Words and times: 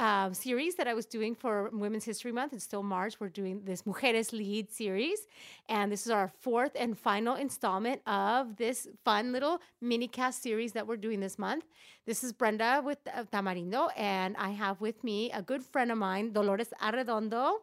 uh, 0.00 0.32
series 0.32 0.76
that 0.76 0.88
I 0.88 0.94
was 0.94 1.04
doing 1.04 1.34
for 1.34 1.68
Women's 1.72 2.04
History 2.04 2.32
Month. 2.32 2.54
It's 2.54 2.64
still 2.64 2.82
March. 2.82 3.20
We're 3.20 3.28
doing 3.28 3.60
this 3.64 3.82
Mujeres 3.82 4.32
Lead 4.32 4.72
series. 4.72 5.26
And 5.68 5.92
this 5.92 6.06
is 6.06 6.10
our 6.10 6.32
fourth 6.40 6.72
and 6.74 6.98
final 6.98 7.34
installment 7.34 8.00
of 8.06 8.56
this 8.56 8.88
fun 9.04 9.30
little 9.30 9.60
mini 9.82 10.08
cast 10.08 10.42
series 10.42 10.72
that 10.72 10.86
we're 10.86 10.96
doing 10.96 11.20
this 11.20 11.38
month. 11.38 11.64
This 12.06 12.24
is 12.24 12.32
Brenda 12.32 12.80
with 12.82 12.98
uh, 13.14 13.24
Tamarindo. 13.30 13.90
And 13.94 14.36
I 14.38 14.50
have 14.50 14.80
with 14.80 15.04
me 15.04 15.30
a 15.32 15.42
good 15.42 15.62
friend 15.62 15.92
of 15.92 15.98
mine, 15.98 16.32
Dolores 16.32 16.72
Arredondo, 16.82 17.56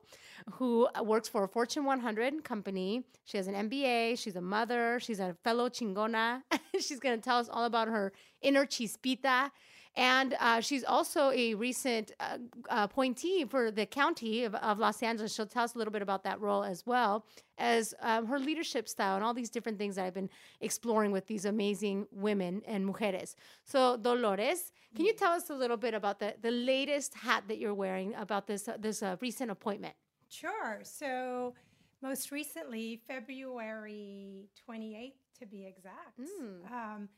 who 0.53 0.87
works 1.03 1.27
for 1.27 1.43
a 1.43 1.47
Fortune 1.47 1.85
100 1.85 2.43
company. 2.43 3.03
She 3.25 3.37
has 3.37 3.47
an 3.47 3.55
MBA. 3.67 4.19
She's 4.19 4.35
a 4.35 4.41
mother. 4.41 4.99
She's 5.01 5.19
a 5.19 5.35
fellow 5.43 5.69
chingona. 5.69 6.43
She's 6.79 6.99
going 6.99 7.19
to 7.19 7.21
tell 7.21 7.39
us 7.39 7.49
all 7.51 7.65
about 7.65 7.87
her 7.87 8.13
inner 8.43 8.67
chispita 8.67 9.49
and 9.97 10.35
uh, 10.39 10.61
she's 10.61 10.83
also 10.83 11.31
a 11.31 11.55
recent 11.55 12.11
uh, 12.19 12.37
appointee 12.69 13.45
for 13.45 13.71
the 13.71 13.87
county 13.87 14.43
of, 14.43 14.53
of, 14.53 14.77
Los 14.77 15.01
Angeles. 15.01 15.33
She'll 15.33 15.47
tell 15.47 15.63
us 15.63 15.73
a 15.73 15.77
little 15.79 15.91
bit 15.91 16.03
about 16.03 16.23
that 16.23 16.39
role 16.39 16.63
as 16.63 16.85
well 16.85 17.25
as 17.57 17.95
um, 18.01 18.27
her 18.27 18.37
leadership 18.37 18.87
style 18.87 19.15
and 19.15 19.23
all 19.23 19.33
these 19.33 19.49
different 19.49 19.79
things 19.79 19.95
that 19.95 20.05
I've 20.05 20.13
been 20.13 20.29
exploring 20.61 21.11
with 21.11 21.25
these 21.25 21.45
amazing 21.45 22.05
women 22.11 22.61
and 22.67 22.87
mujeres. 22.87 23.33
So, 23.65 23.97
Dolores, 23.97 24.71
can 24.95 25.05
you 25.05 25.13
tell 25.13 25.31
us 25.31 25.49
a 25.49 25.55
little 25.55 25.77
bit 25.77 25.95
about 25.95 26.19
the, 26.19 26.35
the 26.43 26.51
latest 26.51 27.15
hat 27.15 27.45
that 27.47 27.57
you're 27.57 27.73
wearing 27.73 28.13
about 28.15 28.45
this, 28.45 28.67
uh, 28.67 28.77
this 28.79 29.01
uh, 29.01 29.17
recent 29.19 29.49
appointment? 29.49 29.95
Sure. 30.29 30.79
So, 30.83 31.55
most 32.03 32.31
recently, 32.31 33.01
February 33.07 34.49
28th 34.69 35.13
to 35.39 35.45
be 35.47 35.65
exact. 35.65 36.19
Mm. 36.19 36.71
Um, 36.71 37.09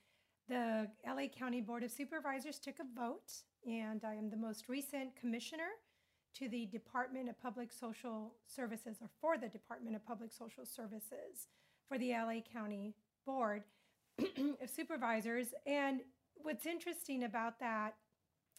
the 0.49 0.87
LA 1.07 1.27
County 1.27 1.61
Board 1.61 1.83
of 1.83 1.91
Supervisors 1.91 2.57
took 2.59 2.75
a 2.79 2.99
vote, 2.99 3.31
and 3.65 4.03
I 4.03 4.15
am 4.15 4.29
the 4.29 4.37
most 4.37 4.67
recent 4.67 5.15
commissioner 5.15 5.69
to 6.35 6.49
the 6.49 6.65
Department 6.65 7.29
of 7.29 7.39
Public 7.39 7.71
Social 7.71 8.33
Services, 8.47 8.97
or 8.99 9.09
for 9.21 9.37
the 9.37 9.47
Department 9.47 9.95
of 9.95 10.05
Public 10.05 10.31
Social 10.31 10.65
Services 10.65 11.47
for 11.87 11.97
the 11.99 12.11
LA 12.11 12.41
County 12.51 12.95
Board 13.25 13.63
of 14.19 14.69
Supervisors. 14.69 15.47
And 15.67 16.01
what's 16.35 16.65
interesting 16.65 17.23
about 17.23 17.59
that, 17.59 17.93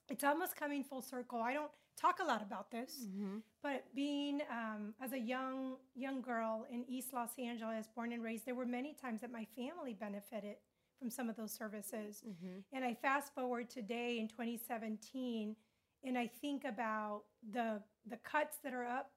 it's 0.08 0.24
almost 0.24 0.54
coming 0.56 0.84
full 0.84 1.02
circle. 1.02 1.40
I 1.40 1.54
don't 1.54 1.72
talk 2.00 2.20
a 2.20 2.24
lot 2.24 2.40
about 2.40 2.70
this, 2.70 3.06
mm-hmm. 3.06 3.38
but 3.64 3.84
being 3.96 4.40
um, 4.50 4.94
as 5.02 5.12
a 5.12 5.18
young 5.18 5.74
young 5.96 6.20
girl 6.20 6.66
in 6.70 6.84
East 6.88 7.12
Los 7.12 7.30
Angeles, 7.36 7.88
born 7.94 8.12
and 8.12 8.22
raised, 8.22 8.46
there 8.46 8.54
were 8.54 8.66
many 8.66 8.94
times 8.94 9.20
that 9.22 9.32
my 9.32 9.46
family 9.56 9.92
benefited 9.92 10.56
from 11.00 11.10
some 11.10 11.28
of 11.28 11.36
those 11.36 11.52
services. 11.52 12.22
Mm-hmm. 12.28 12.58
And 12.72 12.84
I 12.84 12.94
fast 12.94 13.34
forward 13.34 13.70
today 13.70 14.18
in 14.20 14.28
2017, 14.28 15.56
and 16.04 16.18
I 16.18 16.26
think 16.26 16.64
about 16.64 17.22
the 17.52 17.82
the 18.08 18.18
cuts 18.18 18.58
that 18.62 18.72
are 18.74 18.84
up 18.84 19.10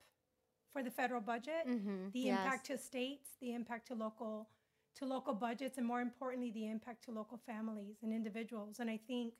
for 0.72 0.82
the 0.82 0.90
federal 0.90 1.20
budget, 1.20 1.68
mm-hmm. 1.68 2.08
the 2.12 2.20
yes. 2.20 2.38
impact 2.38 2.66
to 2.66 2.78
states, 2.78 3.30
the 3.40 3.52
impact 3.52 3.86
to 3.88 3.94
local 3.94 4.48
to 4.96 5.04
local 5.04 5.34
budgets, 5.34 5.78
and 5.78 5.86
more 5.86 6.00
importantly, 6.00 6.50
the 6.50 6.68
impact 6.68 7.04
to 7.04 7.10
local 7.10 7.38
families 7.46 7.96
and 8.02 8.12
individuals. 8.12 8.78
And 8.78 8.88
I 8.88 8.98
think 9.06 9.34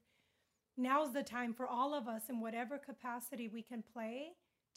now's 0.77 1.13
the 1.13 1.23
time 1.23 1.55
for 1.55 1.67
all 1.67 1.95
of 1.95 2.09
us, 2.09 2.25
in 2.29 2.41
whatever 2.41 2.77
capacity 2.79 3.49
we 3.49 3.63
can 3.63 3.83
play, 3.93 4.33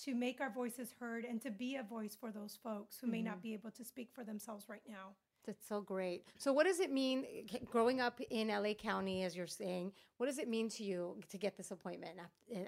to 0.06 0.14
make 0.14 0.40
our 0.40 0.52
voices 0.52 0.94
heard 1.00 1.26
and 1.26 1.42
to 1.42 1.50
be 1.50 1.76
a 1.76 1.84
voice 1.84 2.16
for 2.20 2.32
those 2.32 2.58
folks 2.64 2.98
who 3.00 3.08
mm-hmm. 3.08 3.12
may 3.12 3.22
not 3.24 3.36
mm-hmm. 3.36 3.42
be 3.42 3.54
able 3.54 3.72
to 3.72 3.84
speak 3.84 4.10
for 4.14 4.24
themselves 4.24 4.70
right 4.70 4.84
now. 4.88 5.16
That's 5.48 5.66
so 5.66 5.80
great. 5.80 6.26
So, 6.38 6.52
what 6.52 6.66
does 6.66 6.82
it 6.82 6.92
mean 6.92 7.26
growing 7.72 8.02
up 8.02 8.20
in 8.30 8.50
LA 8.50 8.74
County, 8.74 9.24
as 9.24 9.36
you're 9.36 9.48
saying? 9.48 9.94
What 10.18 10.26
does 10.28 10.40
it 10.40 10.50
mean 10.50 10.68
to 10.72 10.84
you 10.84 11.16
to 11.30 11.38
get 11.38 11.56
this 11.56 11.72
appointment? 11.72 12.20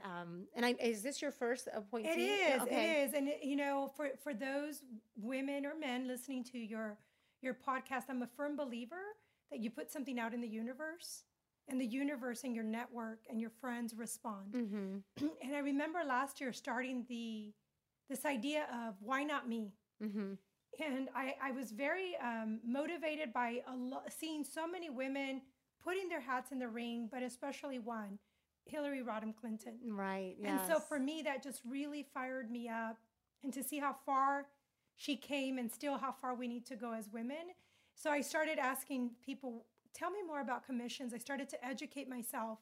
Um, 0.06 0.46
and 0.56 0.66
I, 0.66 0.76
is 0.80 1.04
this 1.04 1.22
your 1.22 1.32
first 1.32 1.68
appointment? 1.74 2.18
It 2.18 2.22
is. 2.22 2.62
Okay. 2.62 3.02
It 3.02 3.10
is. 3.10 3.14
And 3.14 3.28
it, 3.28 3.40
you 3.44 3.58
know, 3.58 3.92
for 3.98 4.12
for 4.24 4.34
those 4.34 4.82
women 5.22 5.66
or 5.66 5.76
men 5.78 6.08
listening 6.08 6.46
to 6.46 6.58
your 6.58 6.98
your 7.42 7.54
podcast, 7.54 8.04
I'm 8.10 8.22
a 8.22 8.28
firm 8.28 8.56
believer 8.56 9.04
that 9.52 9.60
you 9.60 9.70
put 9.70 9.92
something 9.92 10.18
out 10.18 10.34
in 10.34 10.40
the 10.40 10.48
universe, 10.48 11.24
and 11.68 11.82
the 11.82 11.86
universe 11.86 12.46
and 12.46 12.56
your 12.56 12.64
network 12.64 13.20
and 13.30 13.42
your 13.42 13.50
friends 13.50 13.94
respond. 13.94 14.54
Mm-hmm. 14.54 15.28
and 15.44 15.54
I 15.54 15.60
remember 15.60 16.00
last 16.08 16.40
year 16.40 16.54
starting 16.54 17.06
the 17.10 17.54
this 18.10 18.26
idea 18.26 18.68
of 18.74 18.96
why 19.02 19.26
not 19.26 19.50
me. 19.50 19.74
Mm-hmm 20.02 20.36
and 20.84 21.10
I, 21.16 21.36
I 21.42 21.52
was 21.52 21.72
very 21.72 22.16
um, 22.22 22.60
motivated 22.66 23.34
by 23.34 23.62
lo- 23.76 24.02
seeing 24.10 24.44
so 24.44 24.68
many 24.68 24.90
women 24.90 25.42
putting 25.84 26.10
their 26.10 26.22
hats 26.22 26.52
in 26.52 26.60
the 26.60 26.68
ring, 26.68 27.10
but 27.12 27.24
especially 27.24 27.80
one, 27.80 28.20
Hillary 28.66 29.02
Rodham 29.02 29.34
Clinton. 29.36 29.78
Right. 29.88 30.36
Yes. 30.40 30.62
And 30.62 30.72
so 30.72 30.80
for 30.80 31.00
me, 31.00 31.22
that 31.24 31.42
just 31.42 31.62
really 31.66 32.06
fired 32.14 32.52
me 32.52 32.68
up, 32.70 32.98
and 33.44 33.54
to 33.54 33.64
see 33.64 33.80
how 33.80 33.96
far 34.06 34.48
she 34.96 35.16
came, 35.16 35.58
and 35.58 35.72
still 35.72 35.98
how 35.98 36.12
far 36.12 36.36
we 36.36 36.48
need 36.48 36.66
to 36.68 36.76
go 36.76 36.94
as 36.94 37.10
women. 37.12 37.54
So 37.96 38.12
I 38.12 38.22
started 38.22 38.60
asking 38.60 39.12
people, 39.26 39.66
tell 39.94 40.12
me 40.12 40.20
more 40.26 40.42
about 40.42 40.66
commissions. 40.66 41.14
I 41.14 41.18
started 41.18 41.50
to 41.50 41.66
educate 41.66 42.10
myself 42.10 42.60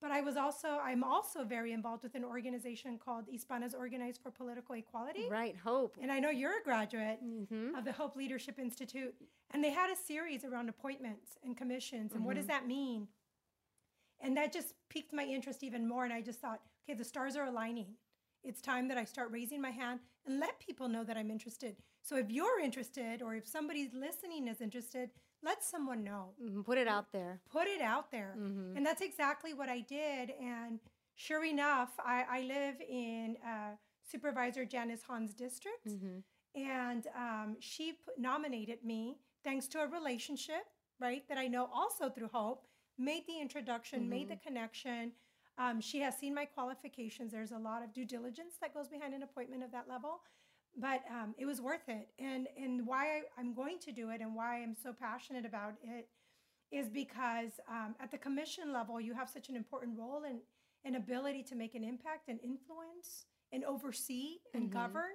but 0.00 0.10
I 0.10 0.20
was 0.20 0.36
also 0.36 0.78
I'm 0.82 1.02
also 1.02 1.44
very 1.44 1.72
involved 1.72 2.02
with 2.02 2.14
an 2.14 2.24
organization 2.24 2.98
called 2.98 3.26
Hispanas 3.26 3.74
Organized 3.74 4.20
for 4.22 4.30
Political 4.30 4.76
Equality. 4.76 5.28
Right, 5.30 5.56
Hope. 5.56 5.96
And 6.00 6.12
I 6.12 6.18
know 6.18 6.30
you're 6.30 6.58
a 6.58 6.62
graduate 6.62 7.18
mm-hmm. 7.24 7.74
of 7.74 7.84
the 7.84 7.92
Hope 7.92 8.16
Leadership 8.16 8.58
Institute, 8.58 9.14
and 9.52 9.62
they 9.62 9.70
had 9.70 9.90
a 9.90 9.96
series 9.96 10.44
around 10.44 10.68
appointments 10.68 11.38
and 11.44 11.56
commissions 11.56 12.12
and 12.12 12.20
mm-hmm. 12.20 12.26
what 12.26 12.36
does 12.36 12.46
mm-hmm. 12.46 12.52
that 12.52 12.66
mean? 12.66 13.08
And 14.20 14.36
that 14.36 14.52
just 14.52 14.74
piqued 14.88 15.12
my 15.12 15.24
interest 15.24 15.62
even 15.62 15.86
more. 15.86 16.04
And 16.04 16.12
I 16.12 16.22
just 16.22 16.40
thought, 16.40 16.60
okay, 16.84 16.96
the 16.96 17.04
stars 17.04 17.36
are 17.36 17.44
aligning. 17.44 17.94
It's 18.42 18.60
time 18.60 18.88
that 18.88 18.96
I 18.96 19.04
start 19.04 19.30
raising 19.30 19.60
my 19.60 19.70
hand 19.70 20.00
and 20.26 20.40
let 20.40 20.60
people 20.60 20.88
know 20.88 21.04
that 21.04 21.16
I'm 21.16 21.30
interested. 21.30 21.76
So 22.02 22.16
if 22.16 22.30
you're 22.30 22.60
interested, 22.60 23.20
or 23.20 23.34
if 23.34 23.46
somebody's 23.46 23.92
listening 23.92 24.46
is 24.48 24.60
interested, 24.60 25.10
let 25.46 25.62
someone 25.62 26.02
know. 26.02 26.30
Mm-hmm. 26.42 26.62
Put 26.62 26.76
it 26.76 26.88
out 26.88 27.12
there. 27.12 27.40
Put 27.50 27.68
it 27.68 27.80
out 27.80 28.10
there. 28.10 28.34
Mm-hmm. 28.36 28.76
And 28.76 28.84
that's 28.84 29.00
exactly 29.00 29.54
what 29.54 29.68
I 29.68 29.80
did. 29.80 30.32
And 30.40 30.80
sure 31.14 31.44
enough, 31.44 31.92
I, 32.04 32.24
I 32.28 32.40
live 32.42 32.74
in 32.86 33.36
uh, 33.46 33.76
Supervisor 34.10 34.64
Janice 34.64 35.02
Hahn's 35.08 35.32
district. 35.32 35.86
Mm-hmm. 35.88 36.60
And 36.60 37.06
um, 37.16 37.56
she 37.60 37.92
put, 38.04 38.18
nominated 38.18 38.84
me 38.84 39.18
thanks 39.44 39.68
to 39.68 39.78
a 39.78 39.86
relationship, 39.86 40.64
right, 41.00 41.22
that 41.28 41.38
I 41.38 41.46
know 41.46 41.70
also 41.72 42.10
through 42.10 42.30
Hope, 42.32 42.66
made 42.98 43.22
the 43.28 43.40
introduction, 43.40 44.08
made 44.08 44.28
the 44.28 44.34
mm-hmm. 44.34 44.48
connection. 44.48 45.12
Um, 45.58 45.80
she 45.80 46.00
has 46.00 46.18
seen 46.18 46.34
my 46.34 46.44
qualifications. 46.44 47.32
There's 47.32 47.52
a 47.52 47.58
lot 47.58 47.82
of 47.82 47.92
due 47.92 48.04
diligence 48.04 48.54
that 48.60 48.74
goes 48.74 48.88
behind 48.88 49.14
an 49.14 49.22
appointment 49.22 49.62
of 49.62 49.70
that 49.72 49.88
level 49.88 50.20
but 50.76 51.02
um, 51.10 51.34
it 51.38 51.46
was 51.46 51.60
worth 51.60 51.88
it. 51.88 52.08
And 52.18 52.48
and 52.56 52.86
why 52.86 53.22
I, 53.38 53.40
am 53.40 53.54
going 53.54 53.78
to 53.80 53.92
do 53.92 54.10
it 54.10 54.20
and 54.20 54.34
why 54.34 54.62
I'm 54.62 54.74
so 54.74 54.92
passionate 54.92 55.44
about 55.44 55.74
it 55.82 56.08
is 56.72 56.88
because 56.88 57.52
um, 57.68 57.94
at 58.00 58.10
the 58.10 58.18
commission 58.18 58.72
level, 58.72 59.00
you 59.00 59.14
have 59.14 59.28
such 59.28 59.48
an 59.48 59.56
important 59.56 59.98
role 59.98 60.24
and 60.26 60.40
an 60.84 60.96
ability 60.96 61.42
to 61.44 61.54
make 61.54 61.74
an 61.74 61.84
impact 61.84 62.28
and 62.28 62.38
influence 62.42 63.26
and 63.52 63.64
oversee 63.64 64.36
and 64.54 64.64
mm-hmm. 64.64 64.78
govern 64.78 65.14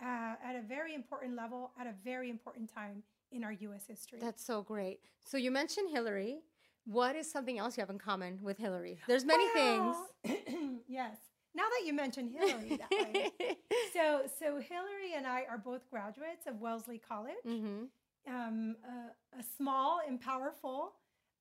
uh, 0.00 0.34
at 0.44 0.56
a 0.56 0.62
very 0.66 0.94
important 0.94 1.36
level 1.36 1.72
at 1.78 1.86
a 1.86 1.94
very 2.04 2.30
important 2.30 2.72
time 2.72 3.02
in 3.30 3.44
our 3.44 3.52
U.S. 3.52 3.84
history. 3.86 4.18
That's 4.20 4.44
so 4.44 4.62
great. 4.62 5.00
So 5.24 5.36
you 5.36 5.50
mentioned 5.50 5.90
Hillary. 5.90 6.40
What 6.84 7.14
is 7.14 7.30
something 7.30 7.58
else 7.58 7.76
you 7.76 7.82
have 7.82 7.90
in 7.90 7.98
common 7.98 8.40
with 8.42 8.58
Hillary? 8.58 8.98
There's 9.06 9.24
many 9.24 9.46
well, 9.54 10.08
things. 10.24 10.40
yes. 10.88 11.16
Now 11.54 11.64
that 11.64 11.86
you 11.86 11.92
mentioned 11.92 12.30
Hillary 12.30 12.78
that 12.78 12.90
way. 12.90 13.30
so, 13.92 14.22
so 14.38 14.56
Hillary 14.56 15.14
and 15.16 15.26
I 15.26 15.44
are 15.48 15.58
both 15.58 15.88
graduates 15.90 16.46
of 16.46 16.60
Wellesley 16.60 16.98
College, 16.98 17.34
mm-hmm. 17.46 17.84
um, 18.32 18.76
a, 18.84 19.38
a 19.38 19.42
small 19.56 20.00
and 20.06 20.20
powerful 20.20 20.94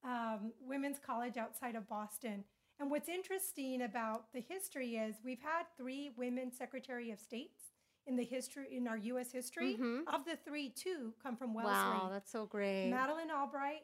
um, 0.04 0.52
women's 0.62 1.00
college 1.00 1.38
outside 1.38 1.76
of 1.76 1.88
Boston. 1.88 2.44
And 2.80 2.90
what's 2.90 3.10
interesting 3.10 3.84
about 3.84 4.34
the 4.34 4.42
history 4.42 4.96
is 4.96 5.16
we've 5.24 5.42
had 5.42 5.64
three 5.78 6.12
women 6.18 6.52
Secretary 6.52 7.12
of 7.12 7.20
States 7.20 7.60
in 8.08 8.16
the 8.16 8.24
history 8.24 8.66
in 8.72 8.88
our 8.88 8.98
U.S. 8.98 9.32
history. 9.32 9.78
Mhm. 9.80 10.02
Of 10.08 10.26
the 10.26 10.36
three, 10.36 10.70
two 10.70 11.14
come 11.22 11.38
from 11.38 11.54
Wellesley: 11.54 11.76
Wow, 11.76 12.10
that's 12.12 12.32
so 12.32 12.46
great. 12.46 12.90
Madeleine 12.90 13.30
Albright 13.30 13.84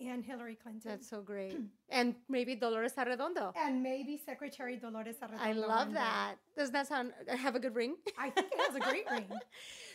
and 0.00 0.24
Hillary 0.24 0.56
Clinton. 0.60 0.82
That's 0.90 1.08
so 1.08 1.20
great. 1.22 1.56
and 1.90 2.14
maybe 2.28 2.54
Dolores 2.54 2.92
Arredondo. 2.94 3.52
and 3.56 3.82
maybe 3.82 4.20
Secretary 4.24 4.76
Dolores 4.76 5.16
Arredondo. 5.22 5.38
I 5.40 5.52
love 5.52 5.92
that. 5.92 6.34
Doesn't 6.56 6.72
that 6.72 6.86
sound 6.88 7.12
uh, 7.30 7.36
have 7.36 7.54
a 7.54 7.60
good 7.60 7.74
ring? 7.74 7.96
I 8.18 8.30
think 8.30 8.48
it 8.52 8.60
has 8.60 8.76
a 8.76 8.80
great 8.80 9.10
ring. 9.10 9.26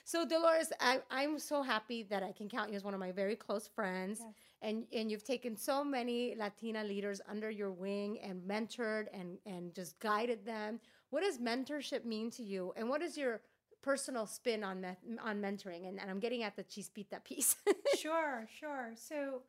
So 0.05 0.25
Dolores, 0.25 0.71
I, 0.79 1.01
I'm 1.11 1.37
so 1.37 1.61
happy 1.61 2.03
that 2.03 2.23
I 2.23 2.31
can 2.31 2.47
count 2.47 2.69
you 2.69 2.77
as 2.77 2.83
one 2.85 2.93
of 2.93 2.99
my 3.01 3.11
very 3.11 3.35
close 3.35 3.67
friends. 3.67 4.19
Yes. 4.21 4.33
And 4.61 4.85
and 4.93 5.11
you've 5.11 5.25
taken 5.25 5.57
so 5.57 5.83
many 5.83 6.33
Latina 6.33 6.81
leaders 6.85 7.19
under 7.29 7.49
your 7.51 7.71
wing 7.73 8.17
and 8.23 8.41
mentored 8.41 9.07
and, 9.13 9.37
and 9.45 9.73
just 9.75 9.99
guided 9.99 10.45
them. 10.45 10.79
What 11.09 11.23
does 11.23 11.39
mentorship 11.39 12.05
mean 12.05 12.31
to 12.31 12.41
you? 12.41 12.71
And 12.77 12.87
what 12.87 13.01
is 13.01 13.17
your 13.17 13.41
personal 13.81 14.25
spin 14.25 14.63
on 14.63 14.79
me- 14.79 15.17
on 15.21 15.41
mentoring? 15.41 15.89
And, 15.89 15.99
and 15.99 16.09
I'm 16.09 16.19
getting 16.21 16.43
at 16.43 16.55
the 16.55 16.63
chispita 16.63 17.21
piece. 17.25 17.57
sure, 17.97 18.47
sure. 18.57 18.93
So 18.95 19.41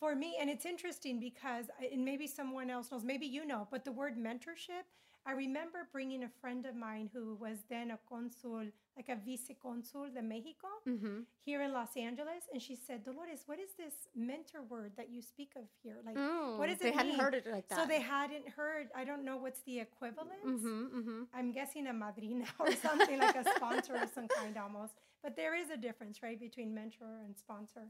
for 0.00 0.16
me, 0.16 0.38
and 0.40 0.48
it's 0.48 0.64
interesting 0.64 1.20
because, 1.20 1.66
and 1.92 2.04
maybe 2.04 2.26
someone 2.26 2.70
else 2.70 2.90
knows, 2.90 3.04
maybe 3.04 3.26
you 3.26 3.46
know, 3.46 3.68
but 3.70 3.84
the 3.84 3.92
word 3.92 4.16
mentorship, 4.16 4.88
I 5.26 5.32
remember 5.32 5.86
bringing 5.92 6.24
a 6.24 6.30
friend 6.40 6.64
of 6.64 6.74
mine 6.74 7.10
who 7.12 7.36
was 7.38 7.58
then 7.68 7.90
a 7.90 7.98
consul, 8.08 8.64
like 8.96 9.08
a 9.10 9.16
vice 9.16 9.50
consul 9.62 10.08
de 10.14 10.22
Mexico 10.22 10.68
mm-hmm. 10.88 11.20
here 11.44 11.60
in 11.60 11.74
Los 11.74 11.94
Angeles. 11.94 12.44
And 12.52 12.62
she 12.62 12.74
said, 12.74 13.04
Dolores, 13.04 13.42
what 13.44 13.58
is 13.58 13.68
this 13.76 13.92
mentor 14.16 14.62
word 14.62 14.92
that 14.96 15.10
you 15.10 15.20
speak 15.20 15.52
of 15.56 15.64
here? 15.82 15.96
Like, 16.06 16.16
Oh, 16.18 16.56
what 16.56 16.70
does 16.70 16.78
they 16.78 16.88
it 16.88 16.94
hadn't 16.94 17.20
heard 17.20 17.34
it 17.34 17.46
like 17.46 17.68
that. 17.68 17.78
So 17.78 17.86
they 17.86 18.00
hadn't 18.00 18.48
heard, 18.48 18.88
I 18.96 19.04
don't 19.04 19.24
know 19.24 19.36
what's 19.36 19.60
the 19.62 19.80
equivalent. 19.80 20.44
Mm-hmm, 20.46 20.98
mm-hmm. 20.98 21.22
I'm 21.34 21.52
guessing 21.52 21.86
a 21.86 21.92
madrina 21.92 22.46
or 22.58 22.72
something 22.72 23.18
like 23.18 23.36
a 23.36 23.44
sponsor 23.56 23.96
of 23.96 24.08
some 24.14 24.26
kind 24.26 24.56
almost. 24.56 24.94
But 25.22 25.36
there 25.36 25.54
is 25.54 25.68
a 25.68 25.76
difference, 25.76 26.22
right, 26.22 26.40
between 26.40 26.74
mentor 26.74 27.20
and 27.26 27.36
sponsor. 27.36 27.88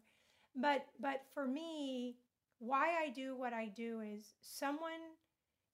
But 0.56 0.86
but 1.00 1.22
for 1.34 1.46
me, 1.46 2.16
why 2.58 2.90
I 3.02 3.10
do 3.10 3.36
what 3.36 3.52
I 3.52 3.66
do 3.68 4.00
is 4.00 4.34
someone 4.40 5.16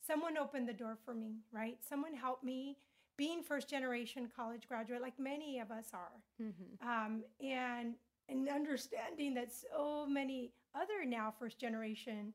someone 0.07 0.37
opened 0.39 0.69
the 0.69 0.73
door 0.73 0.97
for 1.05 1.15
me, 1.15 1.41
right? 1.53 1.79
Someone 1.89 2.15
helped 2.15 2.45
me 2.45 2.77
being 3.17 3.43
first 3.43 3.69
generation 3.69 4.29
college 4.35 4.69
graduate 4.69 5.01
like 5.01 5.19
many 5.19 5.59
of 5.59 5.71
us 5.71 5.87
are. 5.95 6.21
Mm-hmm. 6.41 6.89
Um, 6.89 7.25
and 7.41 7.95
and 8.29 8.49
understanding 8.49 9.35
that 9.35 9.51
so 9.53 10.07
many 10.07 10.53
other 10.75 11.05
now 11.07 11.33
first 11.39 11.59
generation 11.59 12.33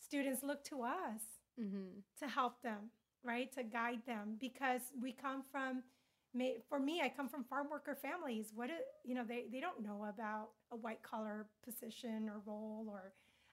students 0.00 0.42
look 0.42 0.64
to 0.64 0.82
us 0.82 1.20
Mm-hmm. 1.60 2.00
to 2.18 2.26
help 2.28 2.60
them, 2.62 2.90
right? 3.22 3.52
To 3.52 3.62
guide 3.62 4.00
them 4.06 4.36
because 4.40 4.80
we 5.00 5.12
come 5.12 5.44
from 5.52 5.84
may, 6.34 6.56
for 6.68 6.78
me, 6.78 7.00
I 7.02 7.08
come 7.08 7.28
from 7.28 7.44
farm 7.44 7.68
worker 7.70 7.94
families. 7.94 8.52
What 8.54 8.70
it, 8.70 8.86
you 9.04 9.14
know, 9.14 9.24
they, 9.26 9.44
they 9.52 9.60
don't 9.60 9.82
know 9.82 10.06
about 10.08 10.50
a 10.72 10.76
white 10.76 11.02
collar 11.02 11.46
position 11.64 12.28
or 12.28 12.40
role 12.46 12.86
or 12.90 13.12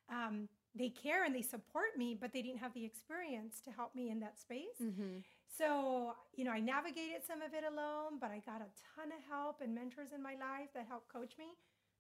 um, 0.10 0.48
they 0.76 0.90
care 0.90 1.24
and 1.26 1.34
they 1.36 1.42
support 1.42 1.98
me, 1.98 2.18
but 2.20 2.34
they 2.34 2.42
didn't 2.42 2.60
have 2.60 2.74
the 2.74 2.86
experience 2.86 3.62
to 3.66 3.72
help 3.72 3.94
me 3.96 4.10
in 4.10 4.20
that 4.22 4.40
space. 4.40 4.80
Mm-hmm. 4.82 5.20
So, 5.58 6.14
you 6.36 6.44
know, 6.46 6.52
I 6.52 6.60
navigated 6.60 7.24
some 7.28 7.42
of 7.42 7.54
it 7.54 7.64
alone, 7.70 8.20
but 8.20 8.32
I 8.32 8.40
got 8.46 8.62
a 8.62 8.70
ton 8.96 9.12
of 9.12 9.22
help 9.30 9.62
and 9.62 9.76
mentors 9.76 10.10
in 10.16 10.22
my 10.24 10.34
life 10.34 10.70
that 10.74 10.86
helped 10.88 11.12
coach 11.12 11.34
me. 11.38 11.48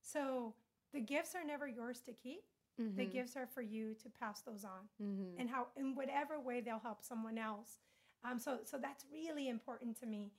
So 0.01 0.53
the 0.93 1.01
gifts 1.01 1.35
are 1.35 1.43
never 1.45 1.67
yours 1.67 2.01
to 2.05 2.13
keep. 2.13 2.43
The 2.77 2.83
Mm-hmm. 2.83 3.11
gifts 3.11 3.35
are 3.35 3.45
for 3.53 3.61
you 3.61 3.93
to 4.01 4.09
pass 4.09 4.41
those 4.41 4.63
on 4.63 4.87
Mm-hmm. 5.03 5.39
and 5.39 5.49
how 5.49 5.67
in 5.77 5.93
whatever 5.93 6.39
way 6.39 6.61
they'll 6.61 6.79
help 6.79 7.03
someone 7.03 7.37
else. 7.37 7.77
Um, 8.23 8.39
so 8.39 8.59
so 8.63 8.77
that's 8.81 9.05
really 9.11 9.49
important 9.49 9.99
to 9.99 10.05
me. 10.07 10.31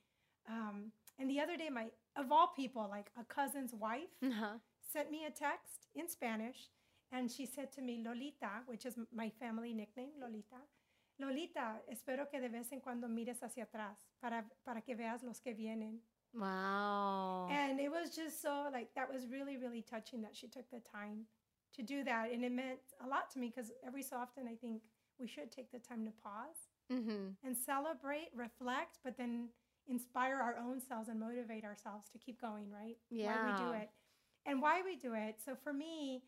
Um, 0.48 0.92
and 1.18 1.30
the 1.30 1.40
other 1.40 1.56
day, 1.56 1.68
my 1.70 1.86
of 2.16 2.30
all 2.32 2.48
people, 2.54 2.86
like 2.90 3.10
a 3.18 3.24
cousin's 3.24 3.72
wife, 3.74 4.10
Uh-huh. 4.22 4.58
sent 4.92 5.10
me 5.10 5.24
a 5.26 5.30
text 5.30 5.88
in 5.94 6.08
Spanish, 6.08 6.70
and 7.10 7.30
she 7.30 7.46
said 7.46 7.72
to 7.72 7.82
me, 7.82 8.02
Lolita, 8.04 8.62
which 8.66 8.84
is 8.84 8.98
my 9.14 9.30
family 9.40 9.72
nickname, 9.72 10.12
Lolita. 10.20 10.60
Lolita, 11.18 11.80
espero 11.90 12.26
que 12.30 12.40
de 12.40 12.48
vez 12.48 12.72
en 12.72 12.80
cuando 12.80 13.06
mires 13.08 13.42
hacia 13.42 13.64
atrás 13.64 14.06
para, 14.20 14.44
para 14.64 14.80
que 14.80 14.96
veas 14.96 15.22
los 15.22 15.38
que 15.40 15.54
vienen. 15.54 15.98
Wow. 16.34 17.48
And 17.50 17.78
it 17.78 17.90
was 17.90 18.14
just 18.16 18.40
so 18.42 18.68
like 18.72 18.88
that 18.94 19.12
was 19.12 19.26
really 19.28 19.56
really 19.58 19.82
touching 19.82 20.22
that 20.22 20.34
she 20.34 20.48
took 20.48 20.68
the 20.70 20.80
time 20.80 21.26
to 21.76 21.82
do 21.82 22.02
that, 22.04 22.30
and 22.32 22.44
it 22.44 22.52
meant 22.52 22.80
a 23.04 23.06
lot 23.06 23.30
to 23.32 23.38
me 23.38 23.52
because 23.54 23.70
every 23.86 24.02
so 24.02 24.16
often 24.16 24.48
I 24.48 24.54
think 24.54 24.82
we 25.18 25.26
should 25.26 25.50
take 25.52 25.70
the 25.70 25.78
time 25.78 26.04
to 26.04 26.10
pause 26.22 26.68
mm-hmm. 26.90 27.32
and 27.44 27.56
celebrate, 27.56 28.28
reflect, 28.34 28.98
but 29.04 29.16
then 29.16 29.48
inspire 29.88 30.36
our 30.36 30.56
own 30.58 30.80
selves 30.80 31.08
and 31.08 31.18
motivate 31.18 31.64
ourselves 31.64 32.08
to 32.10 32.18
keep 32.18 32.40
going, 32.40 32.70
right? 32.70 32.96
Yeah. 33.10 33.26
Why 33.44 33.52
we 33.52 33.64
do 33.64 33.72
it 33.72 33.90
and 34.46 34.62
why 34.62 34.82
we 34.82 34.96
do 34.96 35.14
it. 35.14 35.36
So 35.44 35.54
for 35.56 35.72
me, 35.72 36.22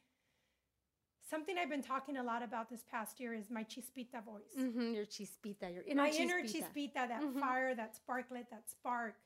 something 1.28 1.56
I've 1.58 1.70
been 1.70 1.82
talking 1.82 2.16
a 2.16 2.22
lot 2.22 2.42
about 2.42 2.68
this 2.68 2.84
past 2.90 3.18
year 3.20 3.34
is 3.34 3.50
my 3.50 3.64
chispita 3.64 4.22
voice. 4.24 4.54
Mm-hmm. 4.58 4.92
Your 4.94 5.06
chispita, 5.06 5.72
your 5.72 5.82
inner 5.84 6.02
my 6.02 6.10
chispita. 6.10 6.20
inner 6.20 6.42
chispita, 6.42 7.08
that 7.08 7.22
Mhm. 7.22 7.40
fire, 7.40 7.74
that 7.74 7.96
sparklet, 7.96 8.50
that 8.50 8.68
spark. 8.68 9.16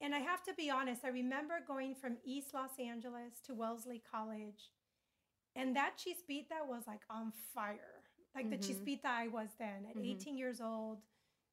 And 0.00 0.14
I 0.14 0.18
have 0.18 0.42
to 0.44 0.54
be 0.54 0.68
honest, 0.70 1.04
I 1.04 1.08
remember 1.08 1.60
going 1.60 1.94
from 1.94 2.18
East 2.24 2.54
Los 2.54 2.78
Angeles 2.78 3.40
to 3.42 3.54
Wellesley 3.54 4.00
College, 4.00 4.72
and 5.54 5.76
that 5.76 5.96
chispita 5.96 6.64
was 6.66 6.86
like 6.86 7.02
on 7.08 7.30
fire, 7.32 8.02
like 8.34 8.50
the 8.50 8.56
Mhm. 8.58 8.62
chispita 8.66 9.04
I 9.06 9.28
was 9.28 9.54
then 9.58 9.86
at 9.86 9.96
Mhm. 9.96 10.04
18 10.04 10.36
years 10.36 10.60
old, 10.60 11.02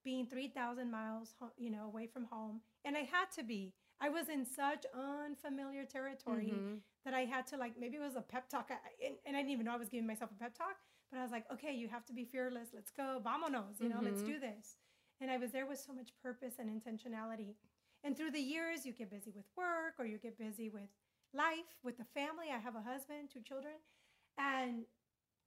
being 0.04 0.26
3,000 0.28 0.90
miles, 0.92 1.34
you 1.58 1.70
know, 1.70 1.86
away 1.86 2.08
from 2.08 2.26
home. 2.26 2.62
And 2.86 2.96
I 2.98 3.02
had 3.02 3.32
to 3.36 3.44
be. 3.44 3.74
I 4.02 4.10
was 4.10 4.30
in 4.30 4.46
such 4.46 4.86
unfamiliar 4.94 5.84
territory 5.86 6.52
Mhm. 6.54 6.82
that 7.06 7.14
I 7.14 7.26
had 7.26 7.46
to 7.48 7.58
like 7.58 7.78
maybe 7.78 7.98
it 7.98 8.02
was 8.02 8.16
a 8.16 8.22
pep 8.22 8.50
talk, 8.50 8.70
I, 8.72 8.78
and, 9.06 9.16
and 9.26 9.36
I 9.36 9.42
didn't 9.42 9.52
even 9.52 9.66
know 9.66 9.74
I 9.74 9.78
was 9.78 9.90
giving 9.90 10.08
myself 10.08 10.32
a 10.32 10.36
pep 10.36 10.54
talk. 10.58 10.78
But 11.12 11.20
I 11.20 11.24
was 11.24 11.32
like, 11.32 11.52
okay, 11.52 11.74
you 11.74 11.88
have 11.90 12.06
to 12.06 12.14
be 12.14 12.24
fearless. 12.24 12.70
Let's 12.74 12.92
go, 12.92 13.20
vámonos. 13.26 13.80
You 13.82 13.90
know, 13.90 14.00
let's 14.04 14.22
Mhm. 14.22 14.26
do 14.26 14.40
this. 14.40 14.78
And 15.20 15.32
I 15.32 15.38
was 15.38 15.52
there 15.52 15.66
with 15.66 15.80
so 15.80 15.92
much 15.92 16.12
purpose 16.22 16.60
and 16.60 16.70
intentionality. 16.70 17.56
And 18.04 18.16
through 18.16 18.32
the 18.32 18.40
years, 18.40 18.86
you 18.86 18.94
get 18.94 19.10
busy 19.10 19.32
with 19.32 19.46
work 19.58 19.96
or 20.00 20.06
you 20.06 20.18
get 20.20 20.38
busy 20.38 20.70
with 20.70 20.90
life, 21.34 21.76
with 21.84 21.98
the 21.98 22.06
family. 22.06 22.48
I 22.54 22.58
have 22.60 22.76
a 22.76 22.82
husband, 22.82 23.30
two 23.34 23.42
children, 23.42 23.74
and 24.38 24.86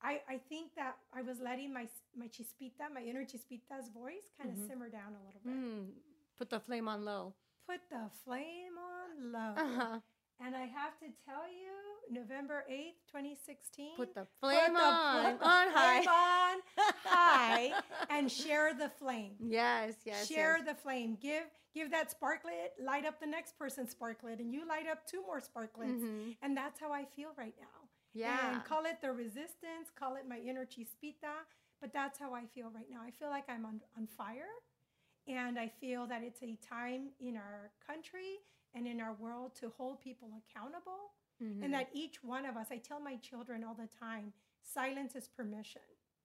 I, 0.03 0.21
I 0.29 0.39
think 0.49 0.75
that 0.77 0.97
I 1.15 1.23
was 1.23 1.39
letting 1.41 1.73
my 1.73 1.87
my 2.17 2.27
chispita, 2.27 2.93
my 2.93 3.03
inner 3.03 3.25
chispita's 3.25 3.89
voice, 3.95 4.27
kind 4.39 4.51
of 4.51 4.57
Mhm. 4.59 4.69
simmer 4.69 4.89
down 4.89 5.15
a 5.15 5.25
little 5.27 5.41
bit. 5.45 5.53
Mm. 5.55 5.91
Put 6.37 6.51
the 6.51 6.61
flame 6.61 6.89
on 6.89 7.05
low. 7.05 7.35
Put 7.69 7.81
the 7.91 8.11
flame 8.25 8.77
on 8.79 9.33
low. 9.33 9.55
Uh-huh. 9.63 10.01
And 10.41 10.57
I 10.57 10.65
have 10.67 10.99
to 10.99 11.07
tell 11.25 11.47
you, 11.49 11.71
November 12.11 12.65
8th, 12.69 12.97
2016. 13.13 13.95
Put 13.97 14.13
the 14.15 14.23
put 14.41 14.51
flame 14.51 14.75
the- 14.75 14.81
on. 14.81 15.25
put 15.33 15.39
the 15.41 15.47
on 15.49 15.69
high. 15.71 15.99
on 16.01 16.61
high 17.05 17.83
and 18.11 18.31
share 18.33 18.75
the 18.75 18.89
flame. 18.89 19.37
Yes, 19.39 19.95
yes. 20.05 20.27
share 20.27 20.57
yes. 20.59 20.67
the 20.67 20.75
flame. 20.75 21.17
Give 21.21 21.45
give 21.75 21.91
that 21.93 22.11
sparklet, 22.11 22.75
light 22.83 23.07
up 23.07 23.21
the 23.21 23.27
next 23.27 23.57
person's 23.57 23.91
sparklet, 23.93 24.41
and 24.41 24.53
you 24.53 24.67
light 24.67 24.87
up 24.89 25.07
two 25.07 25.23
more 25.25 25.41
sparklets. 25.41 26.03
Mhm. 26.03 26.37
And 26.43 26.57
that's 26.57 26.81
how 26.81 26.91
I 26.93 27.05
feel 27.05 27.31
right 27.39 27.55
now. 27.61 27.82
Yeah. 28.15 28.55
And 28.55 28.65
call 28.65 28.85
it 28.85 29.01
the 29.01 29.13
resistance, 29.13 29.91
call 29.99 30.17
it 30.17 30.25
my 30.29 30.39
inner 30.39 30.65
chispita, 30.67 31.33
but 31.81 31.93
that's 31.93 32.19
how 32.19 32.35
I 32.35 32.45
feel 32.55 32.71
right 32.75 32.89
now. 32.91 33.01
I 33.05 33.11
feel 33.11 33.29
like 33.31 33.45
I'm 33.49 33.65
on, 33.65 33.81
on 33.97 34.07
fire. 34.07 34.53
And 35.29 35.59
I 35.59 35.69
feel 35.69 36.07
that 36.09 36.23
it's 36.23 36.43
a 36.43 36.57
time 36.69 37.11
in 37.21 37.37
our 37.37 37.71
country 37.87 38.41
and 38.75 38.87
in 38.87 39.01
our 39.01 39.15
world 39.15 39.55
to 39.61 39.73
hold 39.77 40.01
people 40.01 40.29
accountable. 40.43 41.13
Mhm. 41.43 41.65
And 41.65 41.75
that 41.75 41.89
each 41.93 42.23
one 42.23 42.45
of 42.45 42.57
us, 42.57 42.69
I 42.71 42.79
tell 42.79 43.01
my 43.01 43.17
children 43.17 43.65
all 43.65 43.75
the 43.75 43.89
time, 43.99 44.33
silence 44.63 45.15
is 45.17 45.29
permission, 45.29 45.83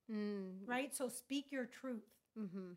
Mm. 0.09 0.61
right? 0.65 0.93
So 0.95 1.09
speak 1.09 1.51
your 1.51 1.65
truth. 1.65 2.09
Mm-hmm. 2.37 2.73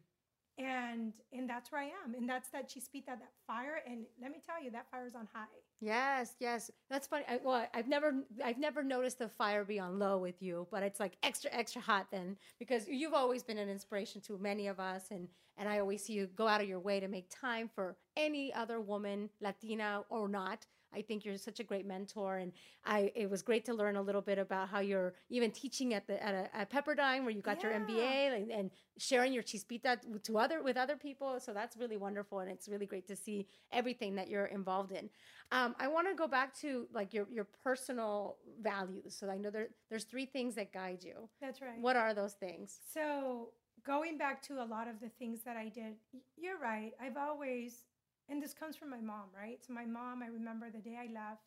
And 0.59 1.13
and 1.33 1.49
that's 1.49 1.73
where 1.73 1.81
I 1.81 1.91
am. 2.05 2.15
And 2.15 2.29
that's 2.29 2.51
that 2.51 2.69
chispita, 2.69 3.07
that 3.07 3.31
that 3.31 3.33
fire. 3.47 3.81
And 3.87 4.05
let 4.21 4.31
me 4.31 4.39
tell 4.45 4.63
you, 4.63 4.71
that 4.73 4.87
fire's 4.91 5.15
on 5.15 5.29
high. 5.33 5.47
Yes, 5.81 6.35
yes. 6.41 6.71
That's 6.91 7.07
funny. 7.07 7.25
I, 7.29 7.41
well, 7.43 7.67
I've 7.73 7.89
never, 7.89 8.25
I've 8.45 8.59
never 8.59 8.83
noticed 8.83 9.19
the 9.19 9.29
fire 9.29 9.65
be 9.65 9.79
on 9.79 9.99
low 9.99 10.19
with 10.19 10.43
you, 10.43 10.67
but 10.71 10.83
it's 10.83 11.01
like 11.01 11.17
extra, 11.23 11.51
extra 11.53 11.81
hot 11.81 12.09
then 12.11 12.37
because 12.59 12.87
you've 12.89 13.15
always 13.15 13.43
been 13.43 13.59
an 13.59 13.69
inspiration 13.69 14.21
to 14.23 14.39
many 14.39 14.67
of 14.67 14.79
us, 14.81 15.07
and 15.11 15.29
and 15.57 15.69
I 15.69 15.79
always 15.79 16.05
see 16.05 16.15
you 16.15 16.27
go 16.27 16.49
out 16.49 16.61
of 16.61 16.69
your 16.69 16.81
way 16.81 17.01
to 17.01 17.09
make 17.09 17.29
time 17.31 17.71
for 17.75 17.97
any 18.17 18.53
other 18.53 18.81
woman, 18.81 19.29
Latina 19.41 20.05
or 20.09 20.29
not, 20.29 20.67
I 20.95 21.03
think 21.03 21.25
you're 21.25 21.37
such 21.39 21.61
a 21.61 21.65
great 21.65 21.87
mentor, 21.87 22.39
and 22.39 22.53
I 22.85 23.13
it 23.15 23.31
was 23.31 23.43
great 23.43 23.65
to 23.67 23.75
learn 23.75 23.97
a 23.97 24.03
little 24.03 24.21
bit 24.21 24.39
about 24.39 24.69
how 24.69 24.81
you're 24.81 25.15
even 25.29 25.51
teaching 25.51 25.95
at 25.95 26.07
the 26.07 26.23
at, 26.23 26.35
a, 26.35 26.57
at 26.57 26.71
Pepperdine 26.71 27.23
where 27.23 27.31
you 27.31 27.41
got 27.41 27.63
yeah. 27.63 27.71
your 27.71 27.81
MBA 27.81 28.37
and, 28.37 28.51
and, 28.51 28.71
sharing 28.99 29.33
your 29.33 29.43
chispita 29.43 29.99
to 30.23 30.39
other 30.39 30.63
with 30.63 30.77
other 30.77 30.97
people. 30.97 31.41
So 31.41 31.55
that's 31.55 31.77
really 31.77 31.97
wonderful, 31.97 32.41
and 32.41 32.51
it's 32.51 32.69
really 32.69 32.87
great 32.87 33.07
to 33.09 33.17
see 33.17 33.47
everything 33.73 34.15
that 34.17 34.29
you're 34.29 34.47
involved 34.47 34.93
in. 34.93 35.09
Um, 35.53 35.75
I 35.79 35.89
want 35.89 36.09
to 36.09 36.15
go 36.15 36.29
back 36.29 36.55
to 36.61 36.87
like 36.93 37.15
your 37.15 37.27
your 37.31 37.47
personal 37.65 38.37
values. 38.61 39.17
So 39.19 39.31
I 39.31 39.39
know 39.39 39.51
there 39.51 39.69
there's 39.89 40.05
three 40.05 40.27
things 40.27 40.55
that 40.57 40.73
guide 40.73 41.03
you. 41.03 41.29
That's 41.41 41.61
right. 41.63 41.81
What 41.81 41.97
are 41.97 42.15
those 42.15 42.35
things? 42.35 42.79
So 42.93 43.53
going 43.85 44.19
back 44.19 44.43
to 44.43 44.63
a 44.63 44.65
lot 44.65 44.89
of 44.89 45.01
the 45.01 45.09
things 45.19 45.41
that 45.45 45.57
I 45.57 45.69
did, 45.69 45.95
you're 46.37 46.59
right. 46.59 46.93
I've 47.01 47.17
always, 47.17 47.85
and 48.31 48.43
this 48.43 48.55
comes 48.55 48.77
from 48.77 48.91
my 48.91 49.01
mom, 49.01 49.29
right? 49.37 49.59
So 49.67 49.73
my 49.73 49.85
mom, 49.85 50.23
I 50.23 50.29
remember 50.29 50.71
the 50.71 50.79
day 50.79 50.97
I 50.97 51.13
left 51.13 51.43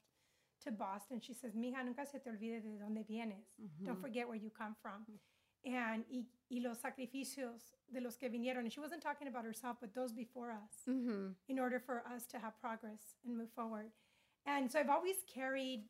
to 0.66 0.72
Boston, 0.72 1.20
she 1.20 1.34
says, 1.34 1.54
Mija, 1.56 1.84
nunca 1.84 2.06
se 2.06 2.20
te 2.20 2.30
olvide 2.30 2.62
de 2.62 2.78
dónde 2.80 3.06
vienes. 3.10 3.48
Mm-hmm. 3.62 3.86
Don't 3.86 4.02
forget 4.02 4.28
where 4.28 4.38
you 4.38 4.50
come 4.50 4.76
from. 4.82 5.06
And 5.66 6.04
y, 6.12 6.24
y, 6.50 6.60
los 6.62 6.80
sacrificios 6.80 7.72
de 7.94 8.02
los 8.02 8.18
que 8.18 8.30
vinieron. 8.30 8.60
And 8.60 8.72
she 8.72 8.80
wasn't 8.80 9.02
talking 9.02 9.28
about 9.28 9.46
herself, 9.46 9.78
but 9.80 9.96
those 9.96 10.12
before 10.12 10.52
us, 10.52 10.74
mm-hmm. 10.90 11.28
in 11.48 11.60
order 11.60 11.80
for 11.80 12.04
us 12.14 12.26
to 12.28 12.40
have 12.40 12.60
progress 12.60 13.16
and 13.26 13.38
move 13.38 13.50
forward. 13.56 13.88
And 14.46 14.70
so 14.70 14.80
I've 14.80 14.90
always 14.90 15.18
carried 15.34 15.86